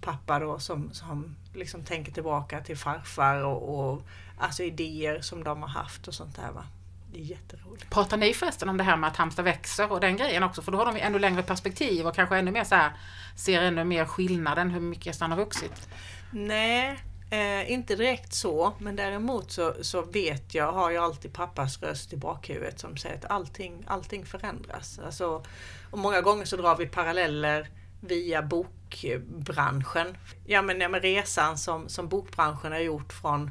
pappa 0.00 0.38
då 0.38 0.58
som, 0.58 0.92
som 0.92 1.36
liksom 1.54 1.84
tänker 1.84 2.12
tillbaka 2.12 2.60
till 2.60 2.76
farfar 2.76 3.44
och, 3.44 3.92
och 3.92 4.02
alltså 4.38 4.62
idéer 4.62 5.20
som 5.20 5.44
de 5.44 5.62
har 5.62 5.68
haft 5.68 6.08
och 6.08 6.14
sånt 6.14 6.36
där. 6.36 6.52
Va? 6.52 6.64
Det 7.12 7.20
är 7.20 7.24
jätteroligt. 7.24 7.90
Pratar 7.90 8.16
ni 8.16 8.34
förresten 8.34 8.68
om 8.68 8.76
det 8.76 8.84
här 8.84 8.96
med 8.96 9.08
att 9.08 9.16
Halmstad 9.16 9.44
växer 9.44 9.92
och 9.92 10.00
den 10.00 10.16
grejen 10.16 10.42
också? 10.42 10.62
För 10.62 10.72
då 10.72 10.78
har 10.78 10.86
de 10.86 10.96
ju 10.96 11.00
ännu 11.00 11.18
längre 11.18 11.42
perspektiv 11.42 12.06
och 12.06 12.14
kanske 12.14 12.38
ännu 12.38 12.50
mer 12.50 12.64
så 12.64 12.74
här, 12.74 12.92
ser 13.36 13.62
ännu 13.62 13.84
mer 13.84 14.04
skillnaden 14.04 14.70
hur 14.70 14.80
mycket 14.80 15.16
stan 15.16 15.30
har 15.30 15.38
vuxit. 15.38 15.88
Nej, 16.36 16.98
eh, 17.30 17.70
inte 17.72 17.96
direkt 17.96 18.34
så. 18.34 18.72
Men 18.78 18.96
däremot 18.96 19.50
så, 19.50 19.74
så 19.80 20.02
vet 20.02 20.54
jag, 20.54 20.72
har 20.72 20.90
jag 20.90 21.04
alltid 21.04 21.32
pappas 21.32 21.82
röst 21.82 22.12
i 22.12 22.16
bakhuvudet 22.16 22.78
som 22.78 22.96
säger 22.96 23.16
att 23.16 23.30
allting, 23.30 23.84
allting 23.86 24.26
förändras. 24.26 24.98
Alltså, 24.98 25.44
och 25.90 25.98
många 25.98 26.20
gånger 26.20 26.44
så 26.44 26.56
drar 26.56 26.76
vi 26.76 26.86
paralleller 26.86 27.68
via 28.00 28.42
bokbranschen. 28.42 30.16
Ja 30.46 30.62
men, 30.62 30.80
ja, 30.80 30.88
men 30.88 31.00
resan 31.00 31.58
som, 31.58 31.88
som 31.88 32.08
bokbranschen 32.08 32.72
har 32.72 32.78
gjort 32.78 33.12
från 33.12 33.50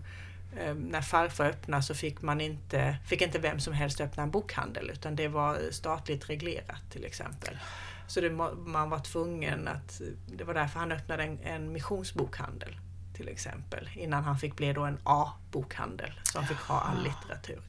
eh, 0.60 0.75
när 0.75 1.02
farfar 1.02 1.46
öppnade 1.46 1.84
så 1.84 1.96
fick 1.96 2.22
man 2.22 2.42
inte, 2.42 2.98
fick 3.08 3.22
inte 3.22 3.40
vem 3.40 3.60
som 3.60 3.74
helst 3.74 4.02
öppna 4.02 4.24
en 4.24 4.32
bokhandel 4.32 4.90
utan 4.90 5.16
det 5.16 5.28
var 5.28 5.60
statligt 5.72 6.30
reglerat 6.30 6.92
till 6.92 7.06
exempel. 7.06 7.58
Så 8.07 8.22
det, 8.22 8.29
man 8.65 8.89
var 8.89 9.00
tvungen 9.00 9.67
att, 9.67 10.01
det 10.27 10.43
var 10.43 10.53
därför 10.53 10.79
han 10.79 10.91
öppnade 10.91 11.24
en, 11.24 11.39
en 11.39 11.72
missionsbokhandel 11.72 12.77
till 13.13 13.27
exempel. 13.27 13.89
Innan 13.95 14.24
han 14.24 14.38
fick 14.38 14.55
bli 14.55 14.74
då 14.74 14.83
en 14.83 14.98
A-bokhandel 15.03 16.12
som 16.24 16.45
fick 16.45 16.57
ha 16.57 16.79
all 16.79 17.03
litteratur. 17.03 17.62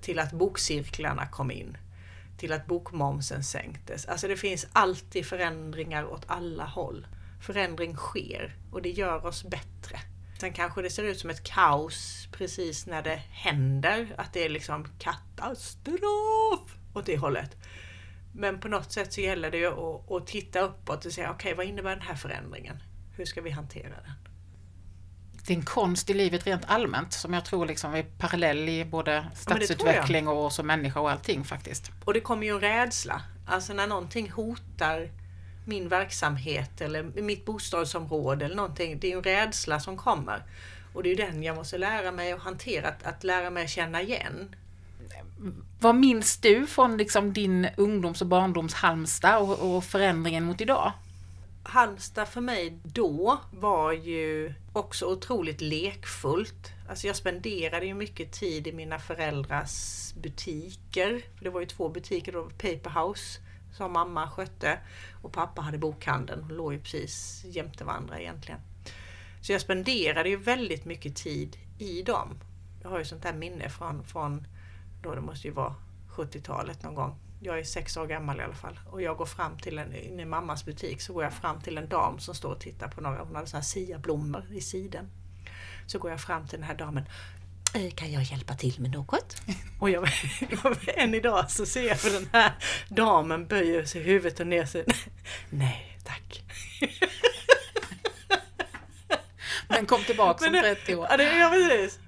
Till 0.00 0.18
att 0.18 0.32
bokcirklarna 0.32 1.26
kom 1.26 1.50
in. 1.50 1.76
Till 2.38 2.52
att 2.52 2.66
bokmomsen 2.66 3.44
sänktes. 3.44 4.06
Alltså 4.06 4.28
det 4.28 4.36
finns 4.36 4.66
alltid 4.72 5.26
förändringar 5.26 6.04
åt 6.04 6.24
alla 6.26 6.64
håll. 6.64 7.06
Förändring 7.40 7.96
sker 7.96 8.56
och 8.72 8.82
det 8.82 8.90
gör 8.90 9.26
oss 9.26 9.44
bättre. 9.44 9.98
Sen 10.40 10.52
kanske 10.52 10.82
det 10.82 10.90
ser 10.90 11.02
ut 11.02 11.18
som 11.18 11.30
ett 11.30 11.44
kaos 11.44 12.28
precis 12.32 12.86
när 12.86 13.02
det 13.02 13.22
händer. 13.30 14.14
Att 14.18 14.32
det 14.32 14.44
är 14.44 14.48
liksom 14.48 14.88
katastrof 14.98 16.76
åt 16.94 17.06
det 17.06 17.16
hållet. 17.16 17.56
Men 18.32 18.60
på 18.60 18.68
något 18.68 18.92
sätt 18.92 19.12
så 19.12 19.20
gäller 19.20 19.50
det 19.50 19.58
ju 19.58 19.66
att, 19.66 20.10
att 20.10 20.26
titta 20.26 20.60
uppåt 20.60 21.06
och 21.06 21.12
säga 21.12 21.30
okej 21.30 21.54
vad 21.54 21.66
innebär 21.66 21.90
den 21.90 22.00
här 22.00 22.14
förändringen? 22.14 22.82
Hur 23.16 23.24
ska 23.24 23.40
vi 23.40 23.50
hantera 23.50 23.88
den? 23.88 24.12
Det 25.46 25.52
är 25.52 25.56
en 25.56 25.64
konst 25.64 26.10
i 26.10 26.14
livet 26.14 26.46
rent 26.46 26.64
allmänt 26.66 27.12
som 27.12 27.34
jag 27.34 27.44
tror 27.44 27.66
liksom 27.66 27.94
är 27.94 28.02
parallell 28.02 28.68
i 28.68 28.84
både 28.84 29.26
stadsutveckling 29.34 30.28
och 30.28 30.52
som 30.52 30.66
människa 30.66 31.00
och 31.00 31.10
allting 31.10 31.44
faktiskt. 31.44 31.90
Och 32.04 32.14
det 32.14 32.20
kommer 32.20 32.46
ju 32.46 32.52
en 32.52 32.60
rädsla. 32.60 33.22
Alltså 33.46 33.72
när 33.72 33.86
någonting 33.86 34.30
hotar 34.30 35.10
min 35.66 35.88
verksamhet 35.88 36.80
eller 36.80 37.02
mitt 37.02 37.44
bostadsområde 37.44 38.44
eller 38.44 38.56
någonting. 38.56 38.98
Det 39.00 39.12
är 39.12 39.16
en 39.16 39.22
rädsla 39.22 39.80
som 39.80 39.96
kommer. 39.96 40.42
Och 40.92 41.02
det 41.02 41.12
är 41.12 41.16
den 41.16 41.42
jag 41.42 41.56
måste 41.56 41.78
lära 41.78 42.12
mig 42.12 42.32
att 42.32 42.42
hantera, 42.42 42.88
att, 42.88 43.02
att 43.02 43.24
lära 43.24 43.50
mig 43.50 43.64
att 43.64 43.70
känna 43.70 44.02
igen. 44.02 44.56
Vad 45.80 45.94
minns 45.94 46.36
du 46.36 46.66
från 46.66 46.96
liksom 46.96 47.32
din 47.32 47.68
ungdoms 47.76 48.20
och 48.20 48.26
barndoms 48.26 48.74
Halmstad 48.74 49.42
och, 49.42 49.76
och 49.76 49.84
förändringen 49.84 50.44
mot 50.44 50.60
idag? 50.60 50.92
Halmstad 51.62 52.28
för 52.28 52.40
mig 52.40 52.78
då 52.82 53.40
var 53.50 53.92
ju 53.92 54.54
också 54.72 55.06
otroligt 55.06 55.60
lekfullt. 55.60 56.72
Alltså 56.88 57.06
jag 57.06 57.16
spenderade 57.16 57.86
ju 57.86 57.94
mycket 57.94 58.32
tid 58.32 58.66
i 58.66 58.72
mina 58.72 58.98
föräldrars 58.98 60.12
butiker. 60.14 61.22
För 61.36 61.44
det 61.44 61.50
var 61.50 61.60
ju 61.60 61.66
två 61.66 61.88
butiker, 61.88 62.32
då 62.32 62.44
Paperhouse 62.44 63.40
som 63.76 63.92
mamma 63.92 64.30
skötte 64.30 64.78
och 65.22 65.32
pappa 65.32 65.62
hade 65.62 65.78
bokhandeln. 65.78 66.48
De 66.48 66.54
låg 66.54 66.72
ju 66.72 66.78
precis 66.80 67.44
jämte 67.44 67.84
varandra 67.84 68.20
egentligen. 68.20 68.60
Så 69.42 69.52
jag 69.52 69.60
spenderade 69.60 70.28
ju 70.28 70.36
väldigt 70.36 70.84
mycket 70.84 71.16
tid 71.16 71.56
i 71.78 72.02
dem. 72.02 72.38
Jag 72.82 72.90
har 72.90 72.98
ju 72.98 73.04
sånt 73.04 73.22
där 73.22 73.32
minne 73.32 73.68
från, 73.68 74.04
från 74.04 74.46
då 75.02 75.14
det 75.14 75.20
måste 75.20 75.46
ju 75.48 75.54
vara 75.54 75.74
70-talet 76.10 76.82
någon 76.82 76.94
gång. 76.94 77.16
Jag 77.40 77.58
är 77.58 77.64
sex 77.64 77.96
år 77.96 78.06
gammal 78.06 78.40
i 78.40 78.42
alla 78.42 78.54
fall. 78.54 78.80
Och 78.90 79.02
jag 79.02 79.16
går 79.16 79.26
fram 79.26 79.58
till 79.58 79.78
en, 79.78 79.94
i 79.94 80.24
mammas 80.24 80.64
butik 80.64 81.00
så 81.02 81.12
går 81.12 81.24
jag 81.24 81.32
fram 81.32 81.60
till 81.60 81.78
en 81.78 81.88
dam 81.88 82.18
som 82.18 82.34
står 82.34 82.50
och 82.52 82.60
tittar 82.60 82.88
på 82.88 83.00
några, 83.00 83.22
hon 83.24 83.34
hade 83.34 83.46
såna 83.48 83.58
här 83.60 83.64
siablommor 83.64 84.44
i 84.52 84.60
siden. 84.60 85.10
Så 85.86 85.98
går 85.98 86.10
jag 86.10 86.20
fram 86.20 86.46
till 86.48 86.58
den 86.58 86.68
här 86.68 86.74
damen. 86.74 87.04
"Eh, 87.74 87.90
Kan 87.94 88.12
jag 88.12 88.22
hjälpa 88.22 88.54
till 88.54 88.80
med 88.80 88.90
något? 88.90 89.36
Och 89.80 89.90
jag, 89.90 90.08
än 90.96 91.14
idag 91.14 91.50
så 91.50 91.66
ser 91.66 91.88
jag 91.88 91.96
hur 91.96 92.12
den 92.12 92.28
här 92.32 92.52
damen 92.88 93.46
böjer 93.46 93.84
sig 93.84 94.02
huvudet 94.02 94.40
och 94.40 94.46
ner 94.46 94.66
sig. 94.66 94.84
Nej, 95.50 95.98
tack. 96.04 96.42
Men 99.68 99.86
kom 99.86 100.04
tillbaka 100.04 100.46
om 100.46 100.52
Men 100.52 100.62
det- 100.62 100.74
30 100.74 100.94
år. 100.96 101.06
Ja, 101.10 101.16
det, 101.16 101.38
ja 101.38 101.50
precis. 101.50 101.98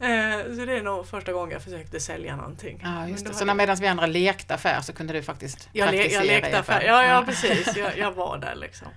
Eh, 0.00 0.54
Så 0.56 0.64
det 0.64 0.78
är 0.78 0.82
nog 0.82 1.06
första 1.06 1.32
gången 1.32 1.50
jag 1.52 1.62
försökte 1.62 2.00
sälja 2.00 2.36
någonting. 2.36 2.80
Ja, 2.82 3.08
just 3.08 3.26
det. 3.26 3.34
Så 3.34 3.44
när 3.44 3.54
medan 3.54 3.76
vi 3.76 3.86
andra 3.86 4.06
lekte 4.06 4.54
affär 4.54 4.80
så 4.80 4.92
kunde 4.92 5.12
du 5.12 5.22
faktiskt 5.22 5.68
jag, 5.72 5.86
le, 5.90 5.92
praktisera 5.98 6.24
jag 6.24 6.38
i 6.38 6.40
lekte 6.40 6.58
affär. 6.58 6.82
Ja, 6.82 7.04
ja 7.04 7.22
precis. 7.26 7.76
Jag, 7.76 7.98
jag 7.98 8.12
var 8.14 8.38
där 8.38 8.54
liksom. 8.54 8.88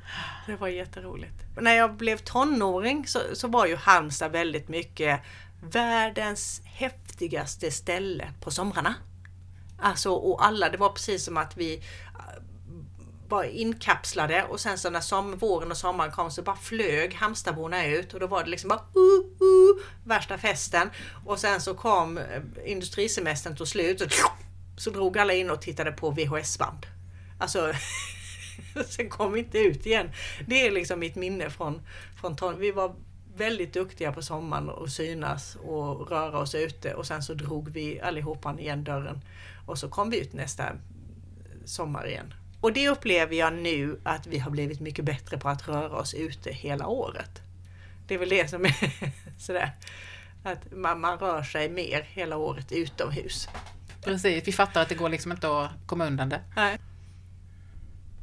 Det 0.48 0.56
var 0.56 0.68
jätteroligt. 0.68 1.34
När 1.60 1.74
jag 1.74 1.94
blev 1.94 2.18
tonåring 2.18 3.08
så, 3.08 3.20
så 3.34 3.48
var 3.48 3.66
ju 3.66 3.76
Halmstad 3.76 4.32
väldigt 4.32 4.68
mycket 4.70 5.20
världens 5.64 6.62
häftigaste 6.66 7.72
ställe 7.72 8.28
på 8.42 8.52
somrarna. 8.52 8.96
Alltså 9.82 10.12
och 10.12 10.46
alla, 10.46 10.70
det 10.70 10.78
var 10.78 10.90
precis 10.90 11.26
som 11.26 11.38
att 11.38 11.58
vi 11.58 11.84
var 13.30 13.44
inkapslade 13.44 14.44
och 14.44 14.60
sen 14.60 14.78
så 14.78 14.90
när 14.90 15.00
som, 15.00 15.38
våren 15.38 15.72
och 15.72 15.78
sommaren 15.78 16.12
kom 16.12 16.32
så 16.32 16.42
bara 16.42 16.56
flög 16.56 17.14
Halmstadborna 17.14 17.86
ut 17.86 18.14
och 18.14 18.20
då 18.20 18.28
var 18.28 18.44
det 18.44 18.50
liksom 18.50 18.68
bara 18.68 18.80
uh, 18.80 19.48
uh, 19.48 19.84
värsta 20.04 20.38
festen. 20.38 20.90
Och 21.26 21.40
sen 21.40 21.62
så 21.62 21.74
kom 21.74 22.18
eh, 22.18 22.42
industrisemestern 22.66 23.56
tog 23.56 23.68
slut 23.68 24.02
och 24.02 24.12
så 24.78 24.90
drog 24.90 25.18
alla 25.18 25.34
in 25.34 25.50
och 25.50 25.62
tittade 25.62 25.92
på 25.92 26.12
VHS-band. 26.12 26.86
Alltså 27.40 27.74
sen 28.86 29.10
kom 29.10 29.34
vi 29.34 29.40
inte 29.40 29.58
ut 29.60 29.86
igen. 29.86 30.12
Det 30.48 30.68
är 30.68 30.72
liksom 30.72 31.00
mitt 31.00 31.16
minne 31.16 31.50
från, 31.50 31.82
från 32.22 32.36
ton. 32.36 32.60
Vi 32.60 32.72
var 32.72 32.96
väldigt 33.36 33.74
duktiga 33.74 34.12
på 34.12 34.22
sommaren 34.22 34.70
och 34.70 34.90
synas 34.90 35.56
och 35.56 36.12
röra 36.12 36.40
oss 36.40 36.56
ute 36.56 36.94
och 36.94 37.08
sen 37.08 37.24
så 37.24 37.34
drog 37.34 37.70
vi 37.70 38.02
allihopa 38.02 38.60
igen 38.60 38.84
dörren 38.84 39.22
och 39.66 39.78
så 39.78 39.90
kom 39.90 40.10
vi 40.10 40.20
ut 40.20 40.34
nästa 40.34 40.64
sommar 41.66 42.08
igen. 42.08 42.34
Och 42.62 42.74
det 42.74 42.90
upplever 42.90 43.36
jag 43.36 43.54
nu 43.54 44.00
att 44.04 44.28
vi 44.28 44.40
har 44.40 44.52
blivit 44.52 44.80
mycket 44.80 45.06
bättre 45.06 45.38
på 45.38 45.50
att 45.50 45.68
röra 45.68 45.98
oss 45.98 46.14
ute 46.14 46.52
hela 46.52 46.88
året. 46.88 47.42
Det 48.08 48.14
är 48.14 48.18
väl 48.18 48.30
det 48.30 48.50
som 48.50 48.66
är 48.66 48.76
sådär, 49.40 49.72
att 50.44 50.72
man, 50.72 51.00
man 51.00 51.18
rör 51.18 51.44
sig 51.44 51.70
mer 51.70 52.02
hela 52.02 52.38
året 52.38 52.72
utomhus. 52.72 53.50
Precis, 54.04 54.48
vi 54.48 54.52
fattar 54.52 54.82
att 54.82 54.90
det 54.90 54.96
går 54.96 55.10
liksom 55.10 55.32
inte 55.32 55.62
att 55.62 55.72
komma 55.86 56.06
undan 56.06 56.30
det. 56.30 56.42
Nej. 56.56 56.80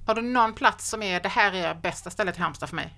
Har 0.07 0.15
du 0.15 0.23
någon 0.23 0.55
plats 0.55 0.89
som 0.89 1.03
är, 1.03 1.21
det 1.21 1.29
här 1.29 1.53
är 1.53 1.75
bästa 1.75 2.11
stället 2.11 2.37
i 2.37 2.41
Halmstad 2.41 2.69
för 2.69 2.77
mig? 2.77 2.95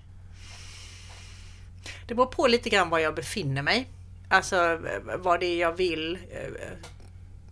Det 2.07 2.15
beror 2.15 2.25
på 2.25 2.47
lite 2.47 2.69
grann 2.69 2.89
var 2.89 2.99
jag 2.99 3.15
befinner 3.15 3.61
mig. 3.61 3.87
Alltså 4.29 4.81
vad 5.17 5.39
det 5.39 5.45
är 5.45 5.59
jag 5.59 5.73
vill. 5.73 6.17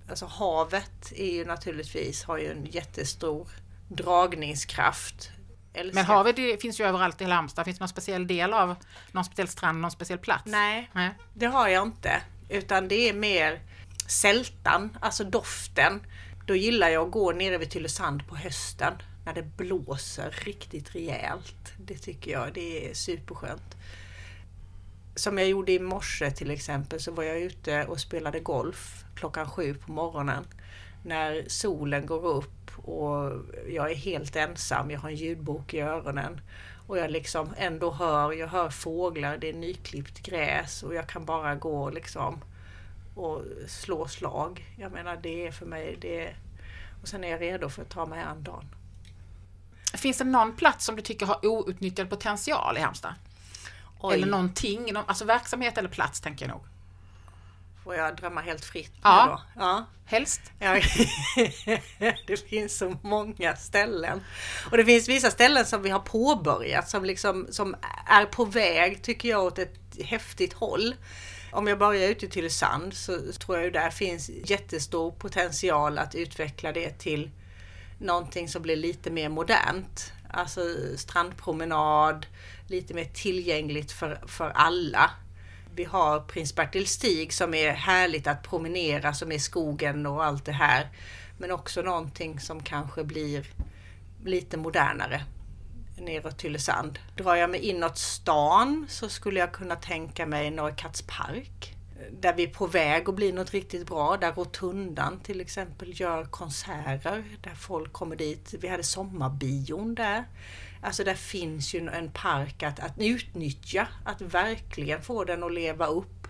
Alltså 0.10 0.26
havet 0.26 1.12
är 1.16 1.32
ju 1.32 1.46
naturligtvis, 1.46 2.24
har 2.24 2.38
ju 2.38 2.52
en 2.52 2.66
jättestor 2.66 3.48
dragningskraft. 3.88 5.32
Älskar. 5.74 5.96
Men 5.96 6.06
havet 6.06 6.36
det 6.36 6.62
finns 6.62 6.80
ju 6.80 6.86
överallt 6.86 7.22
i 7.22 7.24
hela 7.24 7.36
Halmstad. 7.36 7.66
Finns 7.66 7.78
det 7.78 7.82
någon 7.82 7.90
speciell 7.90 8.28
del 8.28 8.54
av 8.54 8.76
någon 9.12 9.26
speciell 9.26 9.48
strand, 9.48 9.80
någon 9.80 9.92
speciell 9.92 10.20
plats? 10.20 10.44
Nej, 10.46 10.90
Nej, 10.94 11.10
det 11.34 11.46
har 11.46 11.68
jag 11.68 11.84
inte. 11.84 12.22
Utan 12.50 12.88
det 12.88 13.10
är 13.10 13.14
mer 13.14 13.62
sältan, 14.08 14.98
alltså 15.02 15.24
doften. 15.24 16.02
Då 16.46 16.56
gillar 16.56 16.90
jag 16.90 17.06
att 17.06 17.12
gå 17.12 17.32
nere 17.32 17.58
vid 17.58 17.70
Tylösand 17.70 18.28
på 18.28 18.36
hösten 18.36 18.94
när 19.26 19.34
det 19.34 19.44
blåser 19.44 20.32
riktigt 20.32 20.96
rejält. 20.96 21.74
Det 21.78 21.98
tycker 21.98 22.32
jag, 22.32 22.54
det 22.54 22.90
är 22.90 22.94
superskönt. 22.94 23.76
Som 25.16 25.38
jag 25.38 25.48
gjorde 25.48 25.72
i 25.72 25.80
morse 25.80 26.32
till 26.32 26.52
exempel 26.52 27.00
så 27.00 27.12
var 27.12 27.24
jag 27.24 27.40
ute 27.40 27.86
och 27.86 28.00
spelade 28.00 28.40
golf 28.40 29.04
klockan 29.16 29.50
sju 29.50 29.74
på 29.74 29.92
morgonen. 29.92 30.48
När 31.04 31.44
solen 31.48 32.06
går 32.06 32.26
upp 32.26 32.55
och 32.78 33.32
jag 33.68 33.92
är 33.92 33.96
helt 33.96 34.36
ensam, 34.36 34.92
jag 34.92 35.00
har 35.00 35.10
en 35.10 35.16
ljudbok 35.16 35.74
i 35.74 35.80
öronen. 35.80 36.42
Och 36.88 36.98
jag 36.98 37.12
liksom 37.12 37.54
ändå 37.58 37.92
hör, 37.92 38.32
jag 38.32 38.48
hör 38.48 38.70
fåglar, 38.70 39.38
det 39.38 39.50
är 39.50 39.54
nyklippt 39.54 40.20
gräs 40.20 40.84
och 40.84 40.96
jag 40.96 41.08
kan 41.08 41.26
bara 41.26 41.56
gå 41.56 41.90
liksom 41.90 42.42
och 43.16 43.42
slå 43.68 44.08
slag. 44.08 44.66
Jag 44.78 44.92
menar 44.92 45.20
det 45.24 45.48
är 45.48 45.52
för 45.52 45.66
mig, 45.66 45.98
det 46.02 46.26
är, 46.26 46.36
och 47.02 47.08
sen 47.08 47.24
är 47.24 47.30
jag 47.30 47.42
redo 47.42 47.70
för 47.70 47.82
att 47.82 47.90
ta 47.90 48.06
mig 48.06 48.24
an 48.24 48.44
dagen. 48.44 48.66
Finns 49.94 50.18
det 50.18 50.24
någon 50.24 50.56
plats 50.56 50.86
som 50.86 50.96
du 50.96 51.02
tycker 51.02 51.26
har 51.26 51.46
outnyttjad 51.46 52.10
potential 52.10 52.78
i 52.78 52.80
Halmstad? 52.80 53.14
Oj. 54.00 54.14
Eller 54.14 54.28
någonting, 54.28 54.92
alltså 54.96 55.26
verksamhet 55.26 55.78
eller 55.78 55.90
plats 55.90 56.22
tänker 56.22 56.46
jag 56.46 56.52
nog. 56.52 56.62
Får 57.86 57.96
jag 57.96 58.16
drömma 58.16 58.42
helt 58.42 58.66
fritt 58.66 58.92
ja. 59.04 59.26
då? 59.56 59.62
Ja, 59.62 59.86
helst. 60.06 60.42
Ja. 60.60 60.82
det 62.28 62.50
finns 62.50 62.78
så 62.78 62.98
många 63.02 63.56
ställen. 63.56 64.22
Och 64.72 64.78
det 64.78 64.86
finns 64.86 65.10
vissa 65.10 65.32
ställen 65.32 65.66
som 65.66 65.82
vi 65.82 65.90
har 65.90 66.00
påbörjat 66.00 66.90
som 66.90 67.06
liksom 67.06 67.48
som 67.50 67.76
är 68.06 68.26
på 68.26 68.46
väg, 68.46 69.04
tycker 69.04 69.30
jag, 69.30 69.44
åt 69.44 69.60
ett 69.60 69.80
häftigt 70.04 70.54
håll. 70.54 70.96
Om 71.52 71.68
jag 71.68 71.80
börjar 71.80 72.10
ute 72.10 72.28
till 72.28 72.52
Sand 72.52 72.94
så 72.94 73.32
tror 73.40 73.58
jag 73.58 73.66
ju 73.66 73.72
där 73.72 73.90
finns 73.90 74.30
jättestor 74.30 75.12
potential 75.12 75.98
att 75.98 76.16
utveckla 76.16 76.72
det 76.72 77.00
till 77.00 77.32
någonting 78.00 78.50
som 78.50 78.62
blir 78.62 78.76
lite 78.76 79.12
mer 79.12 79.30
modernt. 79.30 80.14
Alltså 80.30 80.62
strandpromenad, 80.98 82.26
lite 82.68 82.94
mer 82.94 83.06
tillgängligt 83.06 83.92
för, 83.92 84.24
för 84.28 84.50
alla. 84.50 85.12
Vi 85.76 85.84
har 85.84 86.20
prins 86.20 86.56
Bertil 86.56 86.88
Stig 86.88 87.34
som 87.34 87.54
är 87.54 87.72
härligt 87.72 88.28
att 88.28 88.44
promenera, 88.44 89.14
som 89.14 89.32
är 89.32 89.40
skogen 89.40 90.06
och 90.06 90.26
allt 90.26 90.46
det 90.46 90.52
här. 90.52 90.90
Men 91.38 91.52
också 91.52 91.82
någonting 91.82 92.40
som 92.40 92.64
kanske 92.64 93.04
blir 93.04 93.48
lite 94.26 94.58
modernare 94.58 95.24
neråt 95.98 96.38
Tylösand. 96.38 97.00
Drar 97.18 97.36
jag 97.36 97.50
mig 97.50 97.60
inåt 97.60 97.98
stan 97.98 98.86
så 98.90 99.10
skulle 99.10 99.40
jag 99.40 99.52
kunna 99.52 99.76
tänka 99.76 100.26
mig 100.26 100.52
Norrkatts 100.52 101.02
Park 101.02 101.76
där 102.12 102.34
vi 102.34 102.44
är 102.44 102.48
på 102.48 102.68
väg 102.68 103.10
att 103.10 103.16
bli 103.16 103.32
något 103.32 103.52
riktigt 103.52 103.88
bra. 103.88 104.18
Där 104.18 104.32
Rotundan 104.32 105.20
till 105.20 105.42
exempel 105.42 106.00
gör 106.00 106.26
konserter 106.26 107.24
där 107.42 107.56
folk 107.56 107.94
kommer 107.94 108.16
dit. 108.16 108.54
Vi 108.60 108.68
hade 108.68 108.84
sommarbion 108.84 109.96
där. 109.96 110.24
Alltså 110.86 111.04
där 111.04 111.16
finns 111.16 111.74
ju 111.74 111.88
en 111.88 112.12
park 112.12 112.64
att, 112.64 112.80
att 112.80 112.94
utnyttja, 112.98 113.88
att 114.04 114.22
verkligen 114.22 115.02
få 115.02 115.24
den 115.24 115.44
att 115.44 115.54
leva 115.54 115.88
upp. 115.88 116.28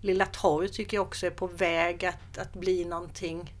Lilla 0.00 0.26
Torg 0.26 0.68
tycker 0.68 0.96
jag 0.96 1.06
också 1.06 1.26
är 1.26 1.30
på 1.30 1.46
väg 1.46 2.04
att, 2.04 2.38
att 2.38 2.52
bli 2.52 2.84
någonting 2.84 3.54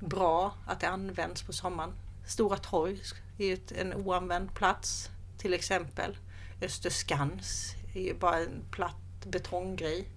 bra, 0.00 0.54
att 0.66 0.80
det 0.80 0.88
används 0.88 1.42
på 1.42 1.52
sommaren. 1.52 1.92
Stora 2.26 2.56
Torg 2.56 3.00
är 3.38 3.44
ju 3.44 3.58
en 3.78 3.94
oanvänd 3.94 4.54
plats 4.54 5.10
till 5.38 5.54
exempel. 5.54 6.16
Österskans 6.62 7.74
är 7.94 8.00
ju 8.00 8.14
bara 8.14 8.38
en 8.38 8.64
platt 8.70 9.24
betonggrej. 9.26 10.08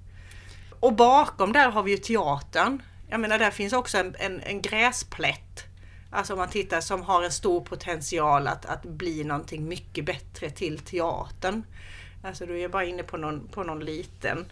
Och 0.80 0.94
bakom 0.94 1.54
där 1.54 1.70
har 1.70 1.84
vi 1.84 1.92
ju 1.92 1.98
teatern. 1.98 2.82
Jag 3.10 3.20
menar 3.20 3.40
där 3.40 3.52
finns 3.52 3.74
också 3.74 3.98
en, 3.98 4.16
en, 4.20 4.40
en 4.40 4.62
gräsplätt. 4.62 5.71
Alltså 6.12 6.34
om 6.34 6.40
man 6.40 6.50
tittar 6.50 6.82
som 6.82 7.02
har 7.02 7.24
en 7.24 7.32
stor 7.32 7.62
potential 7.62 8.48
att, 8.48 8.66
att 8.66 8.84
bli 8.84 9.24
någonting 9.24 9.68
mycket 9.68 10.06
bättre 10.06 10.50
till 10.50 10.80
teatern. 10.80 11.64
Alltså 12.24 12.46
du 12.46 12.62
är 12.62 12.70
bara 12.70 12.86
inne 12.86 13.04
på 13.04 13.18
någon, 13.18 13.48
på 13.48 13.64
någon 13.64 13.80
liten. 13.80 14.46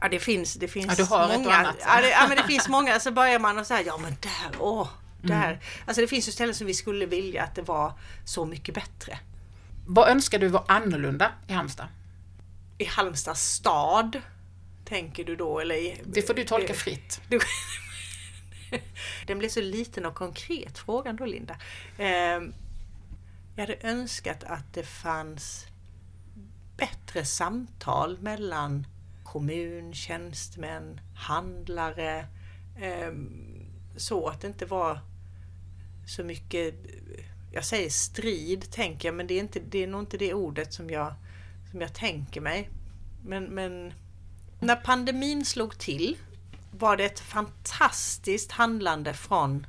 Ja 0.00 0.08
det 0.08 0.18
finns, 0.18 0.54
det 0.54 0.68
finns 0.68 0.86
ja, 0.88 0.94
du 0.94 1.04
har 1.04 1.38
många. 1.38 1.74
Ja, 1.80 2.00
det, 2.00 2.10
ja 2.10 2.26
men 2.28 2.36
det 2.36 2.42
finns 2.42 2.68
många. 2.68 3.00
Så 3.00 3.10
börjar 3.10 3.38
man 3.38 3.58
och 3.58 3.66
säga 3.66 3.82
ja 3.86 3.96
men 3.96 4.16
där, 4.20 4.60
åh, 4.60 4.88
där. 5.22 5.48
Mm. 5.48 5.58
Alltså 5.86 6.00
det 6.00 6.08
finns 6.08 6.28
ju 6.28 6.32
ställen 6.32 6.54
som 6.54 6.66
vi 6.66 6.74
skulle 6.74 7.06
vilja 7.06 7.42
att 7.42 7.54
det 7.54 7.62
var 7.62 7.92
så 8.24 8.44
mycket 8.44 8.74
bättre. 8.74 9.18
Vad 9.86 10.08
önskar 10.08 10.38
du 10.38 10.48
var 10.48 10.64
annorlunda 10.68 11.32
i 11.48 11.52
Halmstad? 11.52 11.86
I 12.78 12.84
Halmstad 12.84 13.36
stad 13.36 14.20
Tänker 14.88 15.24
du 15.24 15.36
då? 15.36 15.60
Eller, 15.60 15.96
det 16.04 16.22
får 16.22 16.34
du 16.34 16.44
tolka 16.44 16.74
fritt. 16.74 17.20
Du, 17.28 17.40
den 19.26 19.38
blev 19.38 19.48
så 19.48 19.60
liten 19.60 20.06
och 20.06 20.14
konkret 20.14 20.78
frågan 20.78 21.16
då 21.16 21.24
Linda. 21.24 21.56
Ehm, 21.98 22.54
jag 23.54 23.62
hade 23.62 23.78
önskat 23.80 24.44
att 24.44 24.74
det 24.74 24.82
fanns 24.82 25.66
bättre 26.76 27.24
samtal 27.24 28.18
mellan 28.20 28.86
kommun, 29.24 29.94
tjänstemän, 29.94 31.00
handlare. 31.16 32.26
Ehm, 32.80 33.66
så 33.96 34.28
att 34.28 34.40
det 34.40 34.46
inte 34.46 34.66
var 34.66 35.00
så 36.06 36.24
mycket, 36.24 36.74
jag 37.52 37.64
säger 37.64 37.90
strid 37.90 38.70
tänker 38.70 39.08
jag, 39.08 39.14
men 39.14 39.26
det 39.26 39.34
är, 39.34 39.40
inte, 39.40 39.60
det 39.60 39.82
är 39.82 39.86
nog 39.86 40.02
inte 40.02 40.18
det 40.18 40.34
ordet 40.34 40.72
som 40.72 40.90
jag, 40.90 41.14
som 41.70 41.80
jag 41.80 41.94
tänker 41.94 42.40
mig. 42.40 42.70
Men, 43.24 43.44
men 43.44 43.92
när 44.60 44.76
pandemin 44.76 45.44
slog 45.44 45.78
till 45.78 46.16
var 46.78 46.96
det 46.96 47.04
ett 47.04 47.20
fantastiskt 47.20 48.52
handlande 48.52 49.14
från 49.14 49.66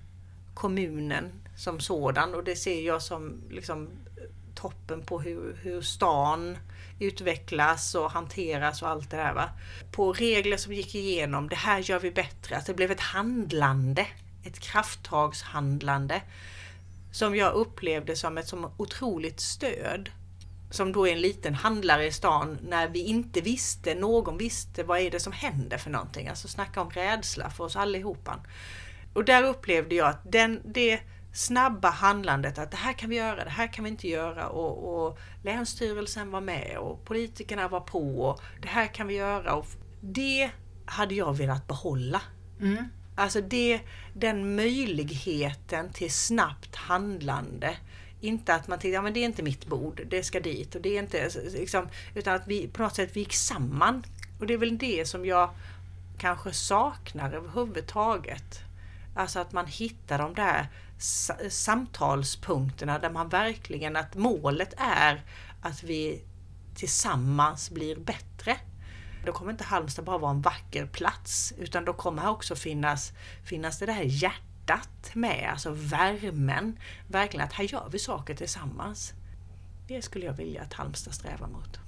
kommunen 0.53 1.31
som 1.57 1.79
sådan 1.79 2.35
och 2.35 2.43
det 2.43 2.55
ser 2.55 2.81
jag 2.81 3.01
som 3.01 3.41
liksom 3.49 3.87
eh, 4.17 4.23
toppen 4.55 5.05
på 5.05 5.19
hur, 5.21 5.59
hur 5.61 5.81
stan 5.81 6.57
utvecklas 6.99 7.95
och 7.95 8.11
hanteras 8.11 8.81
och 8.81 8.89
allt 8.89 9.11
det 9.11 9.17
där. 9.17 9.33
Va? 9.33 9.49
På 9.91 10.13
regler 10.13 10.57
som 10.57 10.73
gick 10.73 10.95
igenom, 10.95 11.49
det 11.49 11.55
här 11.55 11.79
gör 11.79 11.99
vi 11.99 12.11
bättre. 12.11 12.57
Att 12.57 12.65
det 12.65 12.73
blev 12.73 12.91
ett 12.91 12.99
handlande, 12.99 14.07
ett 14.43 14.59
krafttagshandlande 14.59 16.21
som 17.11 17.35
jag 17.35 17.53
upplevde 17.53 18.15
som 18.15 18.37
ett 18.37 18.47
så 18.47 18.71
otroligt 18.77 19.39
stöd 19.39 20.09
som 20.69 20.91
då 20.91 21.07
är 21.07 21.11
en 21.11 21.21
liten 21.21 21.55
handlare 21.55 22.05
i 22.05 22.11
stan, 22.11 22.57
när 22.61 22.87
vi 22.87 22.99
inte 22.99 23.41
visste, 23.41 23.95
någon 23.95 24.37
visste 24.37 24.83
vad 24.83 24.99
är 24.99 25.11
det 25.11 25.19
som 25.19 25.33
händer 25.33 25.77
för 25.77 25.89
någonting. 25.89 26.27
Alltså 26.27 26.47
snacka 26.47 26.81
om 26.81 26.89
rädsla 26.89 27.49
för 27.49 27.63
oss 27.63 27.75
allihopa. 27.75 28.39
Och 29.13 29.25
där 29.25 29.43
upplevde 29.43 29.95
jag 29.95 30.07
att 30.07 30.31
den, 30.31 30.61
det 30.65 30.99
snabba 31.33 31.89
handlandet 31.89 32.57
att 32.57 32.71
det 32.71 32.77
här 32.77 32.93
kan 32.93 33.09
vi 33.09 33.15
göra, 33.15 33.43
det 33.43 33.49
här 33.49 33.73
kan 33.73 33.83
vi 33.83 33.89
inte 33.89 34.07
göra 34.07 34.47
och, 34.47 34.95
och 34.95 35.19
Länsstyrelsen 35.43 36.31
var 36.31 36.41
med 36.41 36.77
och 36.77 37.05
politikerna 37.05 37.67
var 37.67 37.79
på 37.79 38.21
och 38.21 38.41
det 38.61 38.67
här 38.67 38.87
kan 38.87 39.07
vi 39.07 39.15
göra. 39.15 39.53
Och 39.53 39.65
det 40.01 40.49
hade 40.85 41.15
jag 41.15 41.37
velat 41.37 41.67
behålla. 41.67 42.21
Mm. 42.61 42.85
Alltså 43.15 43.41
det, 43.41 43.81
den 44.13 44.55
möjligheten 44.55 45.91
till 45.93 46.11
snabbt 46.11 46.75
handlande 46.75 47.77
inte 48.21 48.53
att 48.53 48.67
man 48.67 48.79
tänkte, 48.79 48.95
ja 48.95 49.01
men 49.01 49.13
det 49.13 49.19
är 49.19 49.25
inte 49.25 49.43
mitt 49.43 49.65
bord, 49.65 50.01
det 50.09 50.23
ska 50.23 50.39
dit. 50.39 50.75
Och 50.75 50.81
det 50.81 50.97
är 50.97 50.99
inte, 50.99 51.29
liksom, 51.53 51.87
utan 52.15 52.35
att 52.35 52.47
vi 52.47 52.67
på 52.67 52.81
något 52.81 52.95
sätt 52.95 53.09
vi 53.13 53.19
gick 53.19 53.33
samman. 53.33 54.03
Och 54.39 54.47
det 54.47 54.53
är 54.53 54.57
väl 54.57 54.77
det 54.77 55.07
som 55.07 55.25
jag 55.25 55.49
kanske 56.17 56.53
saknar 56.53 57.33
överhuvudtaget. 57.33 58.59
Alltså 59.15 59.39
att 59.39 59.51
man 59.51 59.65
hittar 59.65 60.17
de 60.17 60.33
där 60.33 60.67
samtalspunkterna 61.49 62.99
där 62.99 63.09
man 63.09 63.29
verkligen, 63.29 63.95
att 63.95 64.15
målet 64.15 64.73
är 64.77 65.23
att 65.61 65.83
vi 65.83 66.21
tillsammans 66.75 67.71
blir 67.71 67.95
bättre. 67.95 68.57
Då 69.25 69.31
kommer 69.31 69.51
inte 69.51 69.63
Halmstad 69.63 70.05
bara 70.05 70.17
vara 70.17 70.31
en 70.31 70.41
vacker 70.41 70.85
plats 70.85 71.53
utan 71.57 71.85
då 71.85 71.93
kommer 71.93 72.21
här 72.21 72.29
också 72.29 72.55
finnas, 72.55 73.11
finnas 73.43 73.79
det 73.79 73.85
där 73.85 74.01
hjärtat 74.01 74.46
hjärtat 74.67 75.15
med, 75.15 75.49
alltså 75.51 75.71
värmen. 75.71 76.79
Verkligen 77.07 77.45
att 77.45 77.53
här 77.53 77.63
gör 77.63 77.89
vi 77.91 77.99
saker 77.99 78.35
tillsammans. 78.35 79.13
Det 79.87 80.01
skulle 80.01 80.25
jag 80.25 80.33
vilja 80.33 80.61
att 80.61 80.73
Halmstad 80.73 81.13
strävar 81.13 81.47
mot. 81.47 81.79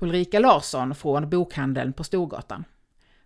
Ulrika 0.00 0.38
Larsson 0.38 0.94
från 0.94 1.30
Bokhandeln 1.30 1.92
på 1.92 2.04
Storgatan. 2.04 2.64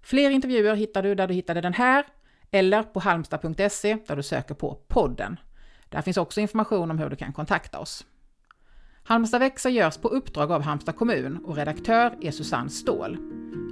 Fler 0.03 0.31
intervjuer 0.31 0.75
hittar 0.75 1.03
du 1.03 1.15
där 1.15 1.29
du 1.29 1.35
hittade 1.35 1.61
den 1.61 1.75
här 1.75 2.05
eller 2.51 2.83
på 2.83 3.01
halmstad.se 3.01 3.99
där 4.07 4.17
du 4.17 4.23
söker 4.23 4.55
på 4.55 4.79
podden. 4.89 5.41
Där 5.89 6.03
finns 6.03 6.17
också 6.17 6.41
information 6.41 6.91
om 6.91 6.99
hur 6.99 7.11
du 7.11 7.17
kan 7.17 7.33
kontakta 7.33 7.79
oss. 7.79 8.05
Halmstad 9.05 9.41
växer 9.41 9.71
görs 9.71 9.97
på 9.97 10.09
uppdrag 10.09 10.53
av 10.53 10.63
Halmstad 10.63 10.97
kommun 10.97 11.45
och 11.45 11.57
redaktör 11.57 12.17
är 12.21 12.31
Susanne 12.31 12.71
Ståhl. 12.71 13.19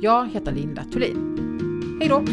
Jag 0.03 0.29
heter 0.29 0.53
Linda 0.53 0.85
Thulin. 0.85 1.99
Hej 2.01 2.09
då! 2.09 2.25